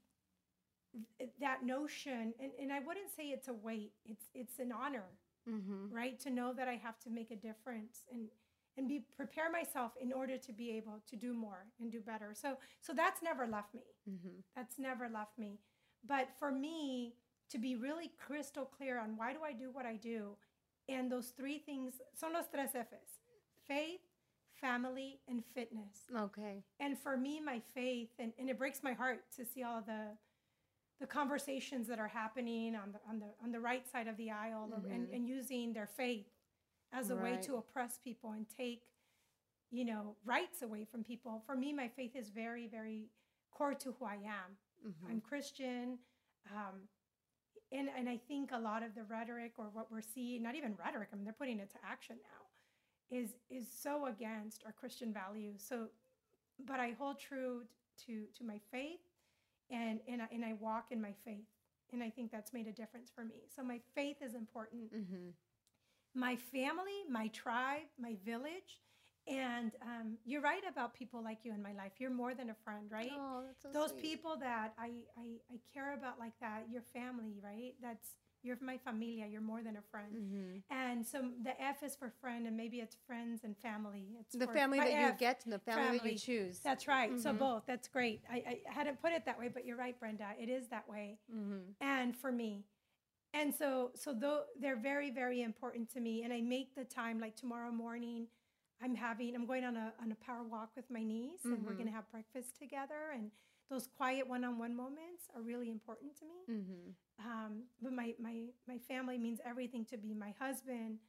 that 1.42 1.66
notion, 1.66 2.36
and, 2.40 2.52
and 2.62 2.72
I 2.72 2.80
wouldn't 2.80 3.10
say 3.16 3.24
it's 3.30 3.48
a 3.48 3.54
weight, 3.54 3.94
it's, 4.06 4.26
it's 4.36 4.60
an 4.60 4.72
honor 4.72 5.10
mm-hmm. 5.50 5.94
right? 5.94 6.20
To 6.22 6.30
know 6.30 6.54
that 6.54 6.68
I 6.68 6.76
have 6.84 7.00
to 7.02 7.10
make 7.10 7.32
a 7.32 7.36
difference 7.36 8.06
and 8.12 8.28
and 8.78 8.88
be 8.88 9.06
prepare 9.16 9.52
myself 9.52 9.92
in 10.00 10.12
order 10.12 10.38
to 10.38 10.52
be 10.52 10.72
able 10.72 11.02
to 11.10 11.16
do 11.16 11.34
more 11.34 11.66
and 11.80 11.92
do 11.92 12.00
better. 12.00 12.34
So 12.34 12.58
so 12.82 12.94
that's 12.94 13.22
never 13.22 13.48
left 13.48 13.74
me. 13.74 13.84
Mm-hmm. 14.10 14.40
That's 14.56 14.80
never 14.80 15.10
left 15.10 15.38
me. 15.38 15.60
But 16.08 16.28
for 16.40 16.52
me 16.52 17.16
to 17.52 17.58
be 17.58 17.76
really 17.76 18.12
crystal 18.20 18.66
clear 18.66 19.00
on 19.00 19.16
why 19.16 19.34
do 19.34 19.40
I 19.46 19.54
do 19.54 19.70
what 19.72 19.86
I 19.86 19.96
do, 19.96 20.36
and 20.90 21.12
those 21.12 21.34
three 21.38 21.60
things 21.60 21.94
son 22.16 22.34
los 22.34 22.46
tres 22.54 22.72
F's: 22.74 23.20
faith, 23.68 24.02
family, 24.60 25.20
and 25.28 25.44
fitness. 25.54 25.98
Okay. 26.18 26.64
And 26.80 26.98
for 26.98 27.16
me, 27.18 27.40
my 27.40 27.62
faith, 27.74 28.10
and, 28.20 28.34
and 28.40 28.50
it 28.50 28.58
breaks 28.58 28.82
my 28.84 28.94
heart 28.94 29.20
to 29.38 29.46
see 29.46 29.64
all 29.64 29.82
the 29.82 30.18
the 31.00 31.08
conversations 31.08 31.88
that 31.88 32.00
are 32.00 32.08
happening 32.08 32.76
on 32.76 32.92
the 32.94 33.00
on 33.10 33.20
the 33.20 33.28
on 33.44 33.52
the 33.52 33.60
right 33.60 33.84
side 33.92 34.08
of 34.08 34.16
the 34.18 34.32
aisle 34.32 34.70
mm-hmm. 34.74 34.92
and, 34.92 35.10
and 35.10 35.28
using 35.28 35.74
their 35.74 35.88
faith 35.88 36.28
as 36.94 37.10
a 37.10 37.16
right. 37.16 37.24
way 37.24 37.42
to 37.42 37.56
oppress 37.56 38.00
people 38.04 38.32
and 38.32 38.46
take 38.56 38.84
you 39.72 39.86
know 39.86 40.16
rights 40.26 40.62
away 40.62 40.86
from 40.90 41.04
people 41.04 41.42
for 41.46 41.56
me 41.56 41.74
my 41.74 41.88
faith 41.88 42.16
is 42.16 42.30
very 42.30 42.68
very 42.68 43.10
core 43.52 43.74
to 43.74 43.94
who 44.00 44.06
i 44.06 44.16
am 44.16 44.58
mm-hmm. 44.88 45.12
i'm 45.12 45.22
christian 45.22 45.98
um, 46.52 46.82
and 47.72 47.90
and 47.98 48.08
i 48.08 48.18
think 48.28 48.52
a 48.52 48.60
lot 48.60 48.84
of 48.84 48.94
the 48.96 49.04
rhetoric 49.04 49.54
or 49.58 49.66
what 49.74 49.92
we're 49.92 50.02
seeing 50.02 50.44
not 50.44 50.56
even 50.56 50.76
rhetoric 50.84 51.10
i 51.12 51.16
mean 51.16 51.26
they're 51.26 51.34
putting 51.34 51.60
it 51.60 51.70
to 51.70 51.78
action 51.86 52.16
now 52.22 53.18
is 53.18 53.32
is 53.50 53.68
so 53.68 54.06
against 54.06 54.64
our 54.66 54.72
christian 54.72 55.14
values 55.14 55.64
so 55.68 55.88
but 56.68 56.80
i 56.80 56.96
hold 57.00 57.20
true 57.20 57.62
to 58.06 58.26
to 58.38 58.44
my 58.44 58.60
faith 58.72 59.00
and 59.70 60.00
and 60.08 60.22
I, 60.22 60.28
and 60.32 60.46
I 60.46 60.54
walk 60.60 60.92
in 60.92 61.02
my 61.02 61.14
faith 61.26 61.48
and 61.92 62.04
I 62.04 62.10
think 62.10 62.32
that's 62.32 62.54
made 62.54 62.68
a 62.68 62.72
difference 62.72 63.12
for 63.14 63.24
me. 63.24 63.44
So 63.56 63.64
my 63.64 63.80
faith 63.96 64.18
is 64.22 64.34
important. 64.34 64.94
Mm-hmm. 64.94 65.30
My 66.16 66.36
family, 66.36 67.04
my 67.10 67.28
tribe, 67.30 67.88
my 68.00 68.16
village, 68.26 68.82
and 69.28 69.72
um, 69.82 70.18
you're 70.26 70.42
right 70.42 70.64
about 70.70 70.94
people 70.94 71.24
like 71.24 71.40
you 71.44 71.54
in 71.54 71.62
my 71.62 71.74
life. 71.74 71.94
You're 71.98 72.12
more 72.12 72.34
than 72.36 72.50
a 72.50 72.56
friend, 72.64 72.92
right? 72.92 73.12
Oh, 73.14 73.44
that's 73.46 73.64
so 73.64 73.70
Those 73.72 73.92
sweet. 73.92 74.02
people 74.02 74.38
that 74.38 74.74
I, 74.78 74.92
I 75.18 75.40
I 75.50 75.60
care 75.74 75.94
about 75.94 76.20
like 76.20 76.34
that, 76.42 76.66
your 76.70 76.82
family, 76.94 77.40
right? 77.42 77.74
That's 77.82 78.16
you're 78.44 78.58
my 78.62 78.78
familia. 78.78 79.26
You're 79.26 79.42
more 79.42 79.64
than 79.64 79.78
a 79.78 79.82
friend. 79.90 80.14
Mm-hmm. 80.14 80.58
And 80.70 81.08
so 81.08 81.30
the 81.44 81.60
F 81.62 81.82
is 81.82 81.96
for 81.96 82.12
friend, 82.22 82.46
and 82.46 82.58
maybe 82.58 82.78
it's 82.78 82.98
friends 83.08 83.42
and 83.46 83.58
family. 83.58 84.10
It's 84.20 84.36
the 84.36 84.48
family 84.48 84.80
that 84.80 84.92
F, 84.92 85.12
you 85.14 85.18
get 85.18 85.42
and 85.46 85.54
the 85.54 85.60
family, 85.60 85.84
family, 85.84 86.00
that 86.00 86.12
you 86.12 86.20
choose. 86.20 86.60
That's 86.60 86.88
right. 86.88 87.10
Mm-hmm. 87.10 87.22
So 87.22 87.32
both. 87.32 87.64
That's 87.66 87.88
great. 87.88 88.22
I, 88.30 88.36
I, 88.36 88.60
hadn't 88.66 89.02
put 89.02 89.14
it 89.14 89.26
that 89.26 89.40
way, 89.40 89.50
but 89.52 89.66
you're 89.66 89.78
right, 89.78 89.98
Brenda. 89.98 90.28
It 90.40 90.50
is 90.50 90.68
that 90.68 90.88
way. 90.90 91.18
Mm-hmm. 91.34 91.72
And 91.82 92.16
for 92.16 92.32
me. 92.32 92.66
And 93.34 93.54
so, 93.54 93.92
so 93.96 94.14
though 94.14 94.44
they're 94.60 94.80
very, 94.80 95.10
very 95.10 95.42
important 95.42 95.92
to 95.94 96.00
me. 96.00 96.24
And 96.24 96.32
I 96.32 96.42
make 96.42 96.76
the 96.76 96.84
time. 96.84 97.20
Like 97.20 97.36
tomorrow 97.36 97.72
morning, 97.72 98.28
I'm 98.82 98.96
having. 98.96 99.36
I'm 99.36 99.46
going 99.46 99.64
on 99.64 99.76
a 99.76 99.94
on 100.02 100.12
a 100.12 100.26
power 100.26 100.44
walk 100.44 100.70
with 100.76 100.86
my 100.90 101.04
niece, 101.04 101.46
and 101.46 101.54
we're 101.54 101.72
mm-hmm. 101.72 101.74
going 101.74 101.88
to 101.88 101.94
have 101.94 102.10
breakfast 102.12 102.58
together. 102.60 103.12
And 103.14 103.32
those 103.70 103.88
quiet 103.98 104.28
one-on-one 104.28 104.76
moments 104.76 105.24
are 105.36 105.42
really 105.42 105.72
important 105.72 106.12
to 106.20 106.26
me. 106.26 106.58
Mm-hmm. 106.58 107.28
Um, 107.28 107.64
but 107.82 107.94
my 107.94 108.14
my 108.20 108.46
my 108.68 108.78
family 108.88 109.18
means 109.18 109.40
everything 109.46 109.86
to 109.86 109.98
me. 109.98 110.14
My 110.14 110.34
husband, 110.40 111.00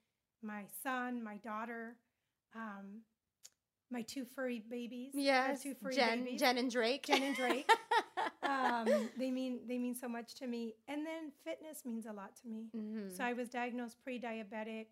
my 0.43 0.63
son, 0.83 1.23
my 1.23 1.37
daughter, 1.39 1.97
um, 2.55 3.03
my 3.91 4.03
two 4.03 4.25
furry 4.25 4.63
babies. 4.71 5.13
Yes, 5.15 5.63
two 5.63 5.75
furry 5.75 5.95
Jen, 5.95 6.25
babies. 6.25 6.41
Jen 6.41 6.59
and 6.59 6.71
Drake. 6.71 7.07
Jen 7.07 7.23
and 7.23 7.37
Drake. 7.37 7.69
um, 8.43 9.09
they 9.19 9.31
mean 9.31 9.61
they 9.69 9.79
mean 9.79 9.95
so 9.95 10.09
much 10.09 10.35
to 10.37 10.47
me. 10.47 10.75
And 10.89 11.07
then 11.07 11.33
fitness 11.45 11.85
means 11.85 12.07
a 12.07 12.13
lot 12.13 12.37
to 12.43 12.49
me. 12.49 12.69
Mm-hmm. 12.77 13.15
So 13.15 13.25
I 13.25 13.33
was 13.33 13.49
diagnosed 13.49 13.97
pre-diabetic 14.03 14.87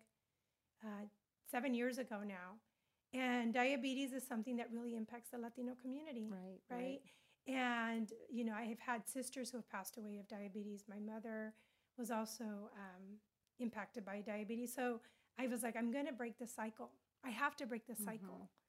uh, 0.83 1.05
seven 1.49 1.73
years 1.73 1.97
ago 1.97 2.19
now, 2.25 2.57
and 3.13 3.53
diabetes 3.53 4.13
is 4.13 4.25
something 4.25 4.55
that 4.57 4.69
really 4.71 4.95
impacts 4.95 5.29
the 5.31 5.37
Latino 5.37 5.73
community. 5.81 6.29
Right. 6.31 6.61
Right. 6.69 6.79
right. 6.79 7.01
And, 7.45 8.09
you 8.31 8.45
know, 8.45 8.53
I 8.53 8.63
have 8.63 8.79
had 8.79 9.07
sisters 9.07 9.51
who 9.51 9.57
have 9.57 9.69
passed 9.69 9.97
away 9.97 10.17
of 10.17 10.27
diabetes. 10.29 10.85
My 10.87 10.99
mother 10.99 11.53
was 11.97 12.09
also 12.09 12.43
um, 12.43 13.19
impacted 13.59 14.05
by 14.05 14.21
diabetes. 14.21 14.73
So 14.73 15.01
I 15.37 15.47
was 15.47 15.61
like, 15.61 15.75
I'm 15.75 15.91
going 15.91 16.05
to 16.05 16.13
break 16.13 16.39
the 16.39 16.47
cycle. 16.47 16.91
I 17.25 17.31
have 17.31 17.55
to 17.57 17.65
break 17.65 17.85
the 17.85 17.95
cycle. 17.95 18.35
Mm-hmm. 18.35 18.62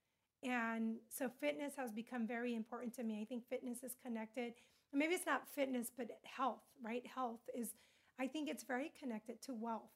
And 0.44 0.96
so 1.08 1.28
fitness 1.40 1.72
has 1.76 1.90
become 1.90 2.26
very 2.26 2.54
important 2.54 2.94
to 2.96 3.02
me. 3.02 3.20
I 3.20 3.24
think 3.24 3.48
fitness 3.48 3.82
is 3.82 3.96
connected. 4.04 4.54
Maybe 4.92 5.14
it's 5.14 5.26
not 5.26 5.48
fitness, 5.48 5.90
but 5.96 6.08
health, 6.22 6.62
right? 6.82 7.04
Health 7.06 7.40
is, 7.56 7.70
I 8.20 8.26
think 8.26 8.48
it's 8.48 8.62
very 8.62 8.92
connected 8.98 9.40
to 9.42 9.54
wealth 9.54 9.90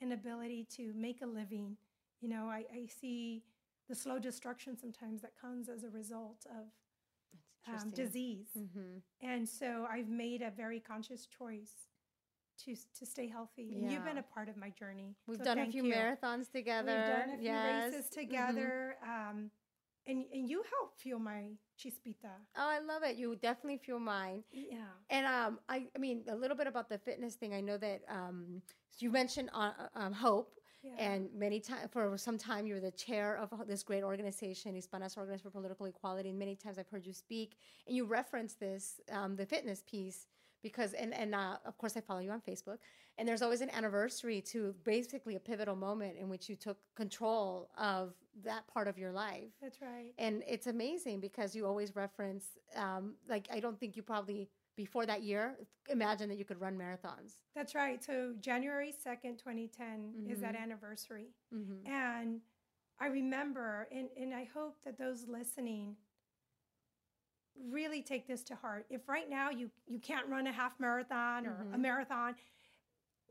and 0.00 0.12
ability 0.12 0.66
to 0.76 0.92
make 0.96 1.20
a 1.22 1.26
living. 1.26 1.76
You 2.20 2.30
know, 2.30 2.46
I, 2.46 2.64
I 2.72 2.86
see 3.00 3.44
the 3.88 3.94
slow 3.94 4.18
destruction 4.18 4.76
sometimes 4.76 5.20
that 5.20 5.32
comes 5.40 5.68
as 5.68 5.84
a 5.84 5.90
result 5.90 6.46
of 6.46 6.66
um, 7.68 7.90
disease. 7.90 8.48
Mm-hmm. 8.58 9.26
And 9.28 9.48
so 9.48 9.86
I've 9.90 10.08
made 10.08 10.42
a 10.42 10.50
very 10.50 10.80
conscious 10.80 11.26
choice 11.26 11.72
to 12.64 12.74
to 12.98 13.06
stay 13.06 13.26
healthy. 13.26 13.76
Yeah. 13.80 13.90
you've 13.90 14.04
been 14.04 14.18
a 14.18 14.22
part 14.22 14.48
of 14.48 14.56
my 14.56 14.70
journey. 14.70 15.16
We've 15.26 15.38
so 15.38 15.44
done 15.44 15.58
a 15.58 15.66
few 15.70 15.84
you. 15.84 15.92
marathons 15.92 16.50
together. 16.50 16.92
We've 16.94 17.16
done 17.16 17.34
a 17.34 17.38
few 17.38 17.44
yes. 17.44 17.92
races 17.92 18.06
mm-hmm. 18.06 18.20
together. 18.20 18.96
Mm-hmm. 19.04 19.30
Um, 19.30 19.50
and 20.06 20.24
and 20.32 20.48
you 20.48 20.62
help 20.78 20.98
fuel 20.98 21.20
my 21.20 21.50
chispita. 21.78 22.32
Oh, 22.56 22.68
I 22.68 22.80
love 22.80 23.02
it. 23.02 23.16
You 23.16 23.36
definitely 23.36 23.78
fuel 23.78 24.00
mine. 24.00 24.44
Yeah. 24.52 24.78
And 25.08 25.26
um, 25.26 25.60
I 25.68 25.86
I 25.94 25.98
mean 25.98 26.24
a 26.28 26.36
little 26.36 26.56
bit 26.56 26.66
about 26.66 26.88
the 26.88 26.98
fitness 26.98 27.34
thing. 27.34 27.54
I 27.54 27.60
know 27.60 27.76
that 27.78 28.02
um, 28.08 28.62
you 28.98 29.10
mentioned 29.10 29.50
uh, 29.52 29.72
um, 29.94 30.12
Hope, 30.12 30.60
yeah. 30.82 30.92
And 30.98 31.28
many 31.34 31.60
times, 31.60 31.88
for 31.92 32.16
some 32.16 32.38
time, 32.38 32.66
you 32.66 32.74
were 32.74 32.80
the 32.80 32.90
chair 32.90 33.36
of 33.36 33.66
this 33.66 33.82
great 33.82 34.02
organization, 34.02 34.74
Hispanas 34.74 35.16
Organized 35.16 35.42
for 35.42 35.50
Political 35.50 35.86
Equality. 35.86 36.30
And 36.30 36.38
many 36.38 36.56
times 36.56 36.78
I've 36.78 36.88
heard 36.88 37.06
you 37.06 37.12
speak, 37.12 37.56
and 37.86 37.94
you 37.94 38.06
reference 38.06 38.54
this, 38.54 39.00
um, 39.12 39.36
the 39.36 39.44
fitness 39.44 39.82
piece, 39.86 40.26
because, 40.62 40.94
and, 40.94 41.12
and 41.12 41.34
uh, 41.34 41.56
of 41.66 41.76
course, 41.76 41.96
I 41.96 42.00
follow 42.00 42.20
you 42.20 42.30
on 42.30 42.40
Facebook. 42.40 42.78
And 43.18 43.28
there's 43.28 43.42
always 43.42 43.60
an 43.60 43.68
anniversary 43.70 44.40
to 44.52 44.74
basically 44.84 45.36
a 45.36 45.40
pivotal 45.40 45.76
moment 45.76 46.16
in 46.18 46.30
which 46.30 46.48
you 46.48 46.56
took 46.56 46.78
control 46.94 47.68
of 47.76 48.14
that 48.44 48.66
part 48.66 48.88
of 48.88 48.98
your 48.98 49.12
life. 49.12 49.50
That's 49.62 49.80
right. 49.80 50.12
And 50.18 50.42
it's 50.46 50.66
amazing 50.66 51.20
because 51.20 51.54
you 51.54 51.66
always 51.66 51.94
reference, 51.94 52.46
um, 52.76 53.14
like, 53.28 53.48
I 53.52 53.60
don't 53.60 53.78
think 53.78 53.96
you 53.96 54.02
probably 54.02 54.48
before 54.80 55.04
that 55.04 55.22
year, 55.22 55.56
imagine 55.90 56.28
that 56.30 56.38
you 56.38 56.44
could 56.44 56.58
run 56.58 56.74
marathons. 56.74 57.34
That's 57.54 57.74
right. 57.74 58.02
So 58.02 58.32
January 58.40 58.94
2nd, 59.06 59.38
2010 59.38 59.68
mm-hmm. 59.68 60.30
is 60.30 60.40
that 60.40 60.54
mm-hmm. 60.54 60.62
anniversary. 60.62 61.26
Mm-hmm. 61.54 61.92
And 61.92 62.40
I 62.98 63.08
remember, 63.08 63.88
and, 63.94 64.08
and 64.18 64.34
I 64.34 64.48
hope 64.54 64.76
that 64.86 64.98
those 64.98 65.26
listening 65.28 65.96
really 67.68 68.00
take 68.00 68.26
this 68.26 68.42
to 68.44 68.54
heart. 68.54 68.86
If 68.88 69.06
right 69.06 69.28
now 69.28 69.50
you, 69.50 69.70
you 69.86 69.98
can't 69.98 70.26
run 70.28 70.46
a 70.46 70.52
half 70.52 70.80
marathon 70.80 71.46
or 71.46 71.64
mm-hmm. 71.64 71.74
a 71.74 71.78
marathon, 71.78 72.34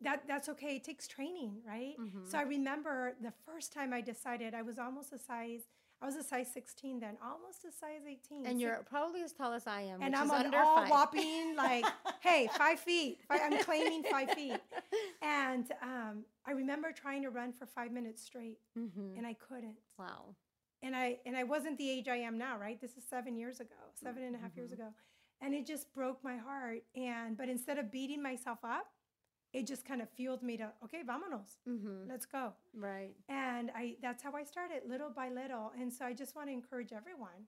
that 0.03 0.23
that's 0.27 0.49
okay. 0.49 0.75
It 0.77 0.83
takes 0.83 1.07
training, 1.07 1.61
right? 1.67 1.95
Mm-hmm. 1.99 2.25
So 2.29 2.37
I 2.37 2.43
remember 2.43 3.13
the 3.21 3.33
first 3.45 3.73
time 3.73 3.93
I 3.93 4.01
decided 4.01 4.53
I 4.53 4.61
was 4.61 4.77
almost 4.79 5.13
a 5.13 5.17
size 5.19 5.63
I 6.01 6.05
was 6.05 6.15
a 6.15 6.23
size 6.23 6.47
16 6.53 7.01
then, 7.01 7.17
almost 7.21 7.65
a 7.65 7.71
size 7.71 8.03
18. 8.07 8.45
And 8.45 8.61
you're 8.61 8.85
probably 8.89 9.21
as 9.21 9.33
tall 9.33 9.51
as 9.53 9.67
I 9.67 9.81
am. 9.81 10.01
And 10.01 10.15
I'm 10.15 10.31
under 10.31 10.57
all 10.57 10.77
five. 10.77 10.89
whopping 10.89 11.55
like, 11.57 11.83
hey, 12.21 12.47
five 12.57 12.79
feet. 12.79 13.19
I'm 13.29 13.61
claiming 13.63 14.03
five 14.03 14.31
feet. 14.31 14.57
And 15.21 15.65
um, 15.83 16.23
I 16.47 16.51
remember 16.51 16.91
trying 16.91 17.21
to 17.23 17.29
run 17.29 17.51
for 17.53 17.65
five 17.65 17.91
minutes 17.91 18.23
straight, 18.23 18.57
mm-hmm. 18.77 19.17
and 19.17 19.27
I 19.27 19.33
couldn't. 19.33 19.75
Wow. 19.97 20.35
and 20.81 20.95
I 20.95 21.17
and 21.25 21.35
I 21.37 21.43
wasn't 21.43 21.77
the 21.77 21.89
age 21.89 22.07
I 22.07 22.15
am 22.17 22.37
now, 22.37 22.57
right? 22.57 22.79
This 22.79 22.91
is 22.97 23.03
seven 23.07 23.35
years 23.37 23.59
ago, 23.59 23.75
seven 24.01 24.23
and 24.23 24.35
a 24.35 24.39
half 24.39 24.55
years 24.55 24.71
Mm-hmm. 24.71 24.81
ago, 24.81 24.93
and 25.41 25.53
it 25.53 25.65
just 25.67 25.93
broke 25.93 26.23
my 26.23 26.37
heart. 26.37 26.83
And 26.95 27.37
but 27.37 27.49
instead 27.49 27.77
of 27.77 27.91
beating 27.91 28.23
myself 28.23 28.59
up, 28.63 28.87
it 29.53 29.65
just 29.65 29.83
kind 29.85 30.01
of 30.01 30.09
fueled 30.09 30.43
me 30.43 30.57
to 30.57 30.71
okay, 30.83 31.01
vámonos, 31.07 31.57
Mm-hmm. 31.67 32.09
let's 32.09 32.25
go. 32.25 32.53
Right. 32.73 33.15
And 33.27 33.71
I 33.75 33.95
that's 34.01 34.21
how 34.23 34.33
I 34.35 34.43
started, 34.43 34.81
little 34.87 35.09
by 35.09 35.29
little. 35.29 35.71
And 35.79 35.91
so 35.91 36.05
I 36.05 36.13
just 36.13 36.35
want 36.35 36.47
to 36.49 36.53
encourage 36.53 36.93
everyone 36.93 37.47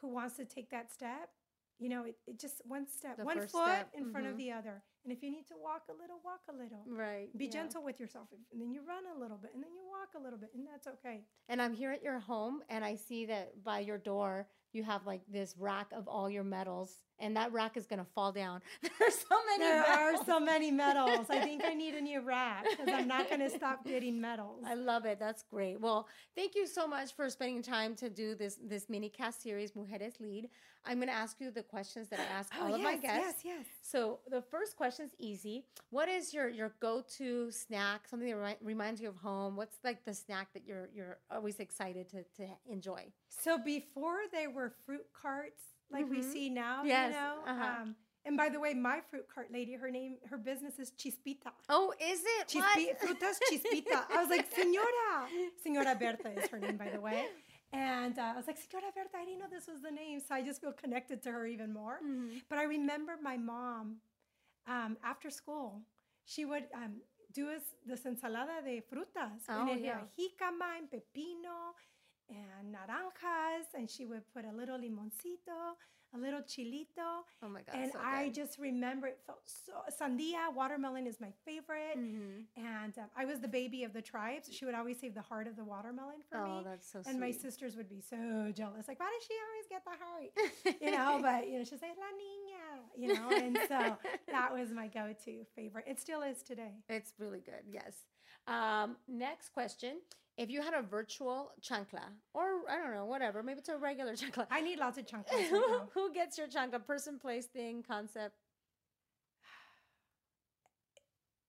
who 0.00 0.08
wants 0.08 0.36
to 0.36 0.44
take 0.44 0.70
that 0.70 0.92
step. 0.92 1.30
You 1.78 1.88
know, 1.88 2.04
it, 2.04 2.16
it 2.26 2.38
just 2.38 2.62
one 2.64 2.86
step, 2.86 3.16
The 3.18 3.24
one 3.24 3.40
foot 3.40 3.50
step, 3.50 3.90
in 3.94 4.10
front 4.12 4.26
of 4.26 4.34
mhm. 4.34 4.38
the 4.38 4.52
other. 4.52 4.82
And 5.04 5.12
if 5.12 5.22
you 5.22 5.30
need 5.30 5.46
to 5.48 5.54
walk 5.62 5.82
a 5.90 5.92
little, 5.92 6.18
walk 6.24 6.40
a 6.48 6.52
little. 6.52 6.82
Right. 6.88 7.28
Be 7.36 7.44
yeah. 7.44 7.50
gentle 7.50 7.82
with 7.84 8.00
yourself, 8.00 8.28
and 8.52 8.60
then 8.60 8.72
you 8.72 8.80
run 8.86 9.04
a 9.14 9.20
little 9.20 9.36
bit, 9.36 9.50
and 9.54 9.62
then 9.62 9.70
you 9.74 9.82
walk 9.86 10.18
a 10.18 10.22
little 10.22 10.38
bit, 10.38 10.50
and 10.54 10.66
that's 10.66 10.86
okay. 10.86 11.20
And 11.48 11.60
I'm 11.60 11.74
here 11.74 11.92
at 11.92 12.02
your 12.02 12.18
home, 12.18 12.62
and 12.70 12.82
I 12.84 12.94
see 12.94 13.26
that 13.26 13.62
by 13.62 13.80
your 13.80 13.98
door 13.98 14.46
you 14.72 14.82
have 14.82 15.06
like 15.06 15.20
this 15.30 15.54
rack 15.58 15.86
of 15.92 16.08
all 16.08 16.28
your 16.28 16.42
medals, 16.42 17.04
and 17.20 17.36
that 17.36 17.52
rack 17.52 17.76
is 17.76 17.86
gonna 17.86 18.06
fall 18.14 18.32
down. 18.32 18.60
There's 18.98 19.14
so 19.14 19.36
many. 19.46 19.70
There 19.70 19.84
are 19.84 20.24
so 20.24 20.40
many 20.40 20.70
medals. 20.70 21.26
I 21.30 21.40
think 21.40 21.62
I 21.64 21.74
need 21.82 21.94
a 21.94 22.00
new 22.00 22.20
rack 22.20 22.66
because 22.70 22.88
I'm 22.92 23.06
not 23.06 23.28
going 23.28 23.40
to 23.40 23.50
stop 23.50 23.84
getting 23.84 24.20
medals. 24.20 24.64
I 24.66 24.74
love 24.74 25.04
it. 25.04 25.20
That's 25.20 25.44
great. 25.48 25.80
Well, 25.80 26.08
thank 26.34 26.54
you 26.56 26.66
so 26.66 26.88
much 26.88 27.14
for 27.14 27.28
spending 27.30 27.62
time 27.62 27.94
to 27.96 28.10
do 28.10 28.34
this 28.34 28.58
this 28.66 28.88
mini 28.88 29.08
cast 29.10 29.42
series, 29.42 29.72
Mujeres 29.72 30.18
Lead. 30.18 30.48
I'm 30.86 30.98
going 30.98 31.08
to 31.08 31.14
ask 31.14 31.40
you 31.40 31.50
the 31.50 31.62
questions 31.62 32.08
that 32.08 32.20
I 32.20 32.24
ask 32.24 32.52
oh, 32.58 32.66
all 32.66 32.74
of 32.74 32.80
my 32.80 32.88
Oh, 32.88 32.92
yes, 32.92 33.02
guests. 33.02 33.42
yes, 33.44 33.56
yes. 33.58 33.66
So 33.80 34.18
the 34.28 34.42
first 34.42 34.76
question 34.76 34.93
is 35.00 35.10
easy. 35.18 35.64
What 35.90 36.08
is 36.08 36.32
your 36.34 36.48
your 36.48 36.74
go 36.80 37.02
to 37.18 37.50
snack? 37.50 38.08
Something 38.08 38.28
that 38.28 38.36
remi- 38.36 38.56
reminds 38.62 39.00
you 39.00 39.08
of 39.08 39.16
home. 39.16 39.56
What's 39.56 39.76
like 39.84 40.04
the 40.04 40.14
snack 40.14 40.52
that 40.54 40.64
you're 40.66 40.88
you're 40.94 41.18
always 41.30 41.58
excited 41.60 42.08
to 42.10 42.22
to 42.38 42.48
enjoy? 42.66 43.12
So 43.28 43.58
before 43.58 44.18
there 44.32 44.50
were 44.50 44.72
fruit 44.86 45.06
carts 45.12 45.62
like 45.90 46.08
we 46.08 46.18
Mhm. 46.20 46.32
see 46.32 46.50
now, 46.50 46.82
Yes, 46.84 47.12
you 47.14 47.20
know. 47.20 47.42
uh-huh. 47.46 47.82
Um, 47.82 47.96
and 48.24 48.36
by 48.38 48.48
the 48.48 48.58
way, 48.58 48.72
my 48.72 49.00
fruit 49.10 49.28
cart 49.28 49.52
lady, 49.52 49.74
her 49.74 49.90
name, 49.90 50.16
her 50.30 50.38
business 50.38 50.78
is 50.78 50.92
Chispita. 50.92 51.52
Oh, 51.68 51.92
is 52.00 52.22
it? 52.24 52.48
Chispi- 52.48 52.86
What? 52.88 53.00
frutas 53.00 53.38
Chispita. 53.50 54.06
I 54.10 54.20
was 54.22 54.30
like, 54.30 54.50
Senora. 54.50 55.28
Senora 55.62 55.94
Berta 55.94 56.30
is 56.42 56.48
her 56.50 56.58
name, 56.58 56.78
by 56.78 56.88
the 56.88 57.00
way. 57.00 57.26
And 57.74 58.18
uh, 58.18 58.32
I 58.32 58.36
was 58.36 58.46
like, 58.46 58.56
Senora 58.56 58.90
Berta, 58.94 59.16
I 59.18 59.24
didn't 59.26 59.40
know 59.40 59.46
this 59.50 59.66
was 59.66 59.82
the 59.82 59.90
name. 59.90 60.20
So 60.26 60.34
I 60.34 60.42
just 60.42 60.60
feel 60.62 60.72
connected 60.72 61.22
to 61.24 61.32
her 61.32 61.46
even 61.46 61.70
more. 61.72 61.98
Mhm. 62.02 62.40
But 62.48 62.58
I 62.58 62.62
remember 62.64 63.18
my 63.22 63.36
mom 63.36 63.96
um, 64.66 64.96
after 65.04 65.30
school, 65.30 65.82
she 66.24 66.44
would 66.44 66.64
um, 66.74 67.00
do 67.32 67.50
us 67.50 67.62
this 67.86 68.04
ensalada 68.06 68.62
de 68.64 68.80
frutas. 68.82 69.42
and 69.48 69.68
Oh, 69.68 69.72
it 69.72 69.80
yeah. 69.82 69.98
had 70.00 70.08
jicama 70.16 70.78
and 70.78 70.88
pepino 70.90 71.72
and 72.28 72.74
naranjas. 72.74 73.66
And 73.74 73.88
she 73.90 74.06
would 74.06 74.22
put 74.32 74.44
a 74.44 74.52
little 74.52 74.78
limoncito, 74.78 75.76
a 76.14 76.18
little 76.18 76.40
chilito. 76.40 77.22
Oh 77.42 77.48
my 77.48 77.62
god. 77.62 77.74
and 77.74 77.92
so 77.92 77.98
I 78.02 78.28
just 78.30 78.58
remember 78.58 79.06
it 79.08 79.18
felt 79.26 79.40
so 79.44 79.72
sandia, 80.00 80.54
watermelon 80.54 81.06
is 81.06 81.20
my 81.20 81.32
favorite. 81.44 81.98
Mhm. 81.98 82.44
And 82.56 82.96
um, 82.98 83.06
I 83.16 83.24
was 83.24 83.40
the 83.40 83.48
baby 83.48 83.84
of 83.84 83.92
the 83.92 84.02
tribes. 84.02 84.48
She 84.52 84.64
would 84.64 84.74
always 84.74 85.00
save 85.00 85.14
the 85.14 85.22
heart 85.22 85.46
of 85.46 85.56
the 85.56 85.64
watermelon 85.64 86.20
for 86.30 86.38
Oh, 86.38 86.58
me. 86.58 86.62
that's 86.64 86.90
so 86.90 87.02
and 87.06 87.18
my 87.18 87.30
sisters 87.32 87.76
would 87.76 87.88
be 87.88 88.00
so 88.00 88.52
jealous. 88.54 88.86
Like, 88.88 89.00
why 89.00 89.10
does 89.18 89.26
she 89.26 89.34
always 89.46 89.66
get 89.68 89.84
the 89.84 89.96
heart? 90.04 90.80
you 90.80 90.90
know, 90.90 91.18
but 91.22 91.48
you 91.48 91.58
know, 91.58 91.64
she'd 91.64 91.80
say 91.80 91.88
La 91.98 92.06
Niña, 92.14 92.80
you 92.96 93.12
know, 93.14 93.30
and 93.36 93.58
so 93.68 93.96
that 94.30 94.52
was 94.52 94.70
my 94.70 94.86
go-to 94.88 95.44
favorite. 95.56 95.84
It 95.88 95.98
still 96.00 96.22
is 96.22 96.42
today. 96.42 96.74
It's 96.88 97.12
really 97.18 97.40
good. 97.40 97.64
Yes. 97.68 97.96
Um, 98.46 98.96
next 99.08 99.50
question. 99.52 100.00
If 100.36 100.50
you 100.50 100.62
had 100.62 100.74
a 100.74 100.82
virtual 100.82 101.52
chancla, 101.62 102.02
or 102.34 102.44
I 102.68 102.76
don't 102.76 102.92
know, 102.92 103.04
whatever, 103.06 103.42
maybe 103.42 103.60
it's 103.60 103.68
a 103.68 103.76
regular 103.78 104.12
chancla. 104.20 104.46
I 104.50 104.60
need 104.60 104.78
lots 104.78 104.98
of 104.98 105.06
chanclas 105.06 105.50
right 105.52 105.80
who, 105.94 106.12
gets 106.12 106.36
your 106.38 106.48
chancla? 106.48 106.84
Person, 106.84 107.18
place, 107.18 107.46
thing, 107.46 107.84
concept? 107.86 108.34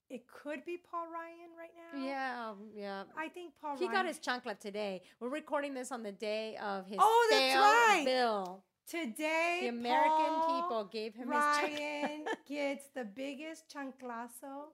It 0.09 0.25
could 0.27 0.63
be 0.65 0.77
Paul 0.77 1.07
Ryan 1.11 1.49
right 1.57 1.71
now. 1.75 2.05
Yeah, 2.05 2.53
yeah. 2.79 3.03
I 3.17 3.27
think 3.27 3.53
Paul 3.59 3.75
He 3.77 3.85
Ryan. 3.87 3.95
got 3.97 4.05
his 4.05 4.19
chancla 4.19 4.57
today. 4.59 5.01
We're 5.19 5.29
recording 5.29 5.73
this 5.73 5.91
on 5.91 6.03
the 6.03 6.11
day 6.11 6.55
of 6.63 6.85
his 6.85 6.99
Oh, 7.01 7.27
that's 7.31 7.55
right. 7.55 8.03
bill. 8.05 8.63
today. 8.87 9.59
The 9.63 9.67
American 9.69 10.11
Paul 10.13 10.61
people 10.61 10.83
gave 10.85 11.15
him 11.15 11.31
his 11.31 11.41
chancla. 11.41 11.79
Ryan 11.79 12.25
gets 12.47 12.85
the 12.93 13.03
biggest 13.03 13.63
chanclazo 13.73 14.67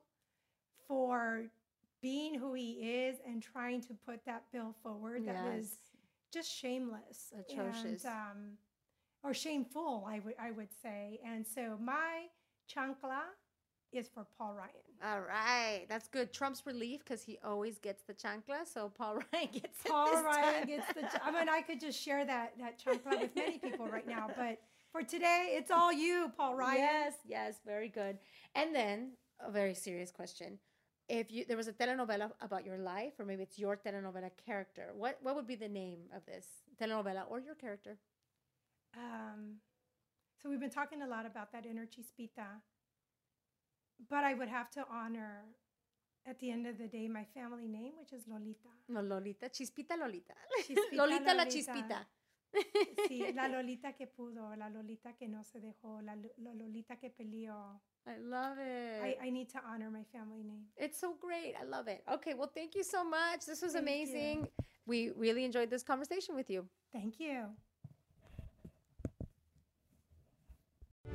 for 0.85 1.45
being 2.01 2.35
who 2.35 2.53
he 2.53 2.71
is 2.73 3.17
and 3.25 3.41
trying 3.41 3.81
to 3.81 3.93
put 4.05 4.25
that 4.25 4.43
bill 4.51 4.75
forward. 4.83 5.25
That 5.25 5.43
was 5.55 5.75
just 6.33 6.49
shameless, 6.51 7.33
Atrocious. 7.37 8.03
and, 8.03 8.05
um, 8.05 8.37
or 9.23 9.33
shameful. 9.33 10.05
I 10.07 10.19
would 10.19 10.35
I 10.39 10.51
would 10.51 10.69
say. 10.81 11.19
And 11.25 11.45
so 11.45 11.77
my 11.79 12.25
chancla 12.73 13.21
is 13.91 14.07
for 14.07 14.25
Paul 14.37 14.53
Ryan. 14.55 14.71
All 15.03 15.19
right, 15.21 15.85
that's 15.89 16.07
good. 16.07 16.31
Trump's 16.31 16.65
relief 16.65 16.99
because 16.99 17.23
he 17.23 17.37
always 17.43 17.77
gets 17.77 18.03
the 18.03 18.13
chancla, 18.13 18.65
so 18.65 18.89
Paul 18.89 19.15
Ryan 19.33 19.49
gets 19.51 19.85
it 19.85 19.89
Paul 19.89 20.23
Ryan 20.23 20.53
time. 20.59 20.67
gets 20.67 20.87
the. 20.93 21.01
ch- 21.01 21.21
I 21.23 21.31
mean, 21.31 21.49
I 21.49 21.61
could 21.61 21.79
just 21.81 21.99
share 22.01 22.23
that 22.25 22.53
that 22.59 22.79
chancla 22.81 23.19
with 23.21 23.35
many 23.35 23.57
people 23.57 23.87
right 23.87 24.07
now, 24.07 24.29
but 24.37 24.59
for 24.91 25.03
today, 25.03 25.55
it's 25.57 25.71
all 25.71 25.91
you, 25.91 26.31
Paul 26.37 26.55
Ryan. 26.55 26.77
Yes, 26.79 27.13
yes, 27.27 27.55
very 27.65 27.89
good. 27.89 28.17
And 28.55 28.73
then 28.75 29.11
a 29.45 29.51
very 29.51 29.73
serious 29.73 30.11
question: 30.11 30.57
If 31.11 31.29
you 31.29 31.43
there 31.45 31.57
was 31.57 31.67
a 31.67 31.73
telenovela 31.73 32.31
about 32.39 32.65
your 32.65 32.77
life, 32.77 33.19
or 33.19 33.25
maybe 33.25 33.43
it's 33.43 33.59
your 33.59 33.75
telenovela 33.75 34.31
character, 34.45 34.93
what 34.95 35.17
what 35.21 35.35
would 35.35 35.45
be 35.45 35.55
the 35.55 35.67
name 35.67 36.03
of 36.15 36.25
this 36.25 36.45
telenovela 36.79 37.23
or 37.29 37.41
your 37.41 37.55
character? 37.55 37.97
Um, 38.95 39.57
so 40.41 40.49
we've 40.49 40.59
been 40.59 40.77
talking 40.81 41.01
a 41.01 41.07
lot 41.07 41.25
about 41.25 41.51
that 41.51 41.65
inner 41.65 41.85
chispita, 41.85 42.47
but 44.09 44.23
I 44.23 44.33
would 44.33 44.47
have 44.47 44.71
to 44.71 44.85
honor, 44.89 45.43
at 46.25 46.39
the 46.39 46.49
end 46.49 46.65
of 46.65 46.77
the 46.77 46.87
day, 46.87 47.09
my 47.09 47.25
family 47.33 47.67
name, 47.67 47.91
which 47.99 48.13
is 48.13 48.23
Lolita. 48.27 48.71
No, 48.87 49.01
Lolita, 49.01 49.49
Chispita 49.49 49.97
Lolita. 49.99 50.33
Chispita 50.65 50.93
Lolita 51.01 51.33
la 51.33 51.45
Chispita. 51.45 52.05
Sí, 53.07 53.31
la 53.33 53.47
Lolita 53.49 53.93
que 53.93 54.07
pudo, 54.07 54.55
la 54.55 54.69
Lolita 54.69 55.13
que 55.15 55.27
no 55.27 55.43
se 55.43 55.59
dejó, 55.59 56.01
la, 56.01 56.15
la 56.37 56.53
Lolita 56.53 56.97
que 56.97 57.09
peleó. 57.09 57.81
I 58.07 58.17
love 58.17 58.57
it. 58.59 59.01
I, 59.03 59.27
I 59.27 59.29
need 59.29 59.49
to 59.49 59.59
honor 59.63 59.89
my 59.91 60.03
family 60.11 60.43
name. 60.43 60.65
It's 60.75 60.99
so 60.99 61.13
great. 61.19 61.53
I 61.59 61.65
love 61.65 61.87
it. 61.87 62.03
Okay, 62.11 62.33
well, 62.33 62.51
thank 62.53 62.75
you 62.75 62.83
so 62.83 63.03
much. 63.03 63.45
This 63.45 63.61
was 63.61 63.73
Thank 63.73 63.87
you. 63.87 63.93
amazing. 63.93 64.47
We 64.85 65.11
really 65.15 65.45
enjoyed 65.45 65.69
this 65.69 65.83
conversation 65.83 66.35
with 66.35 66.49
you. 66.49 66.67
Thank 66.91 67.19
you. 67.19 67.49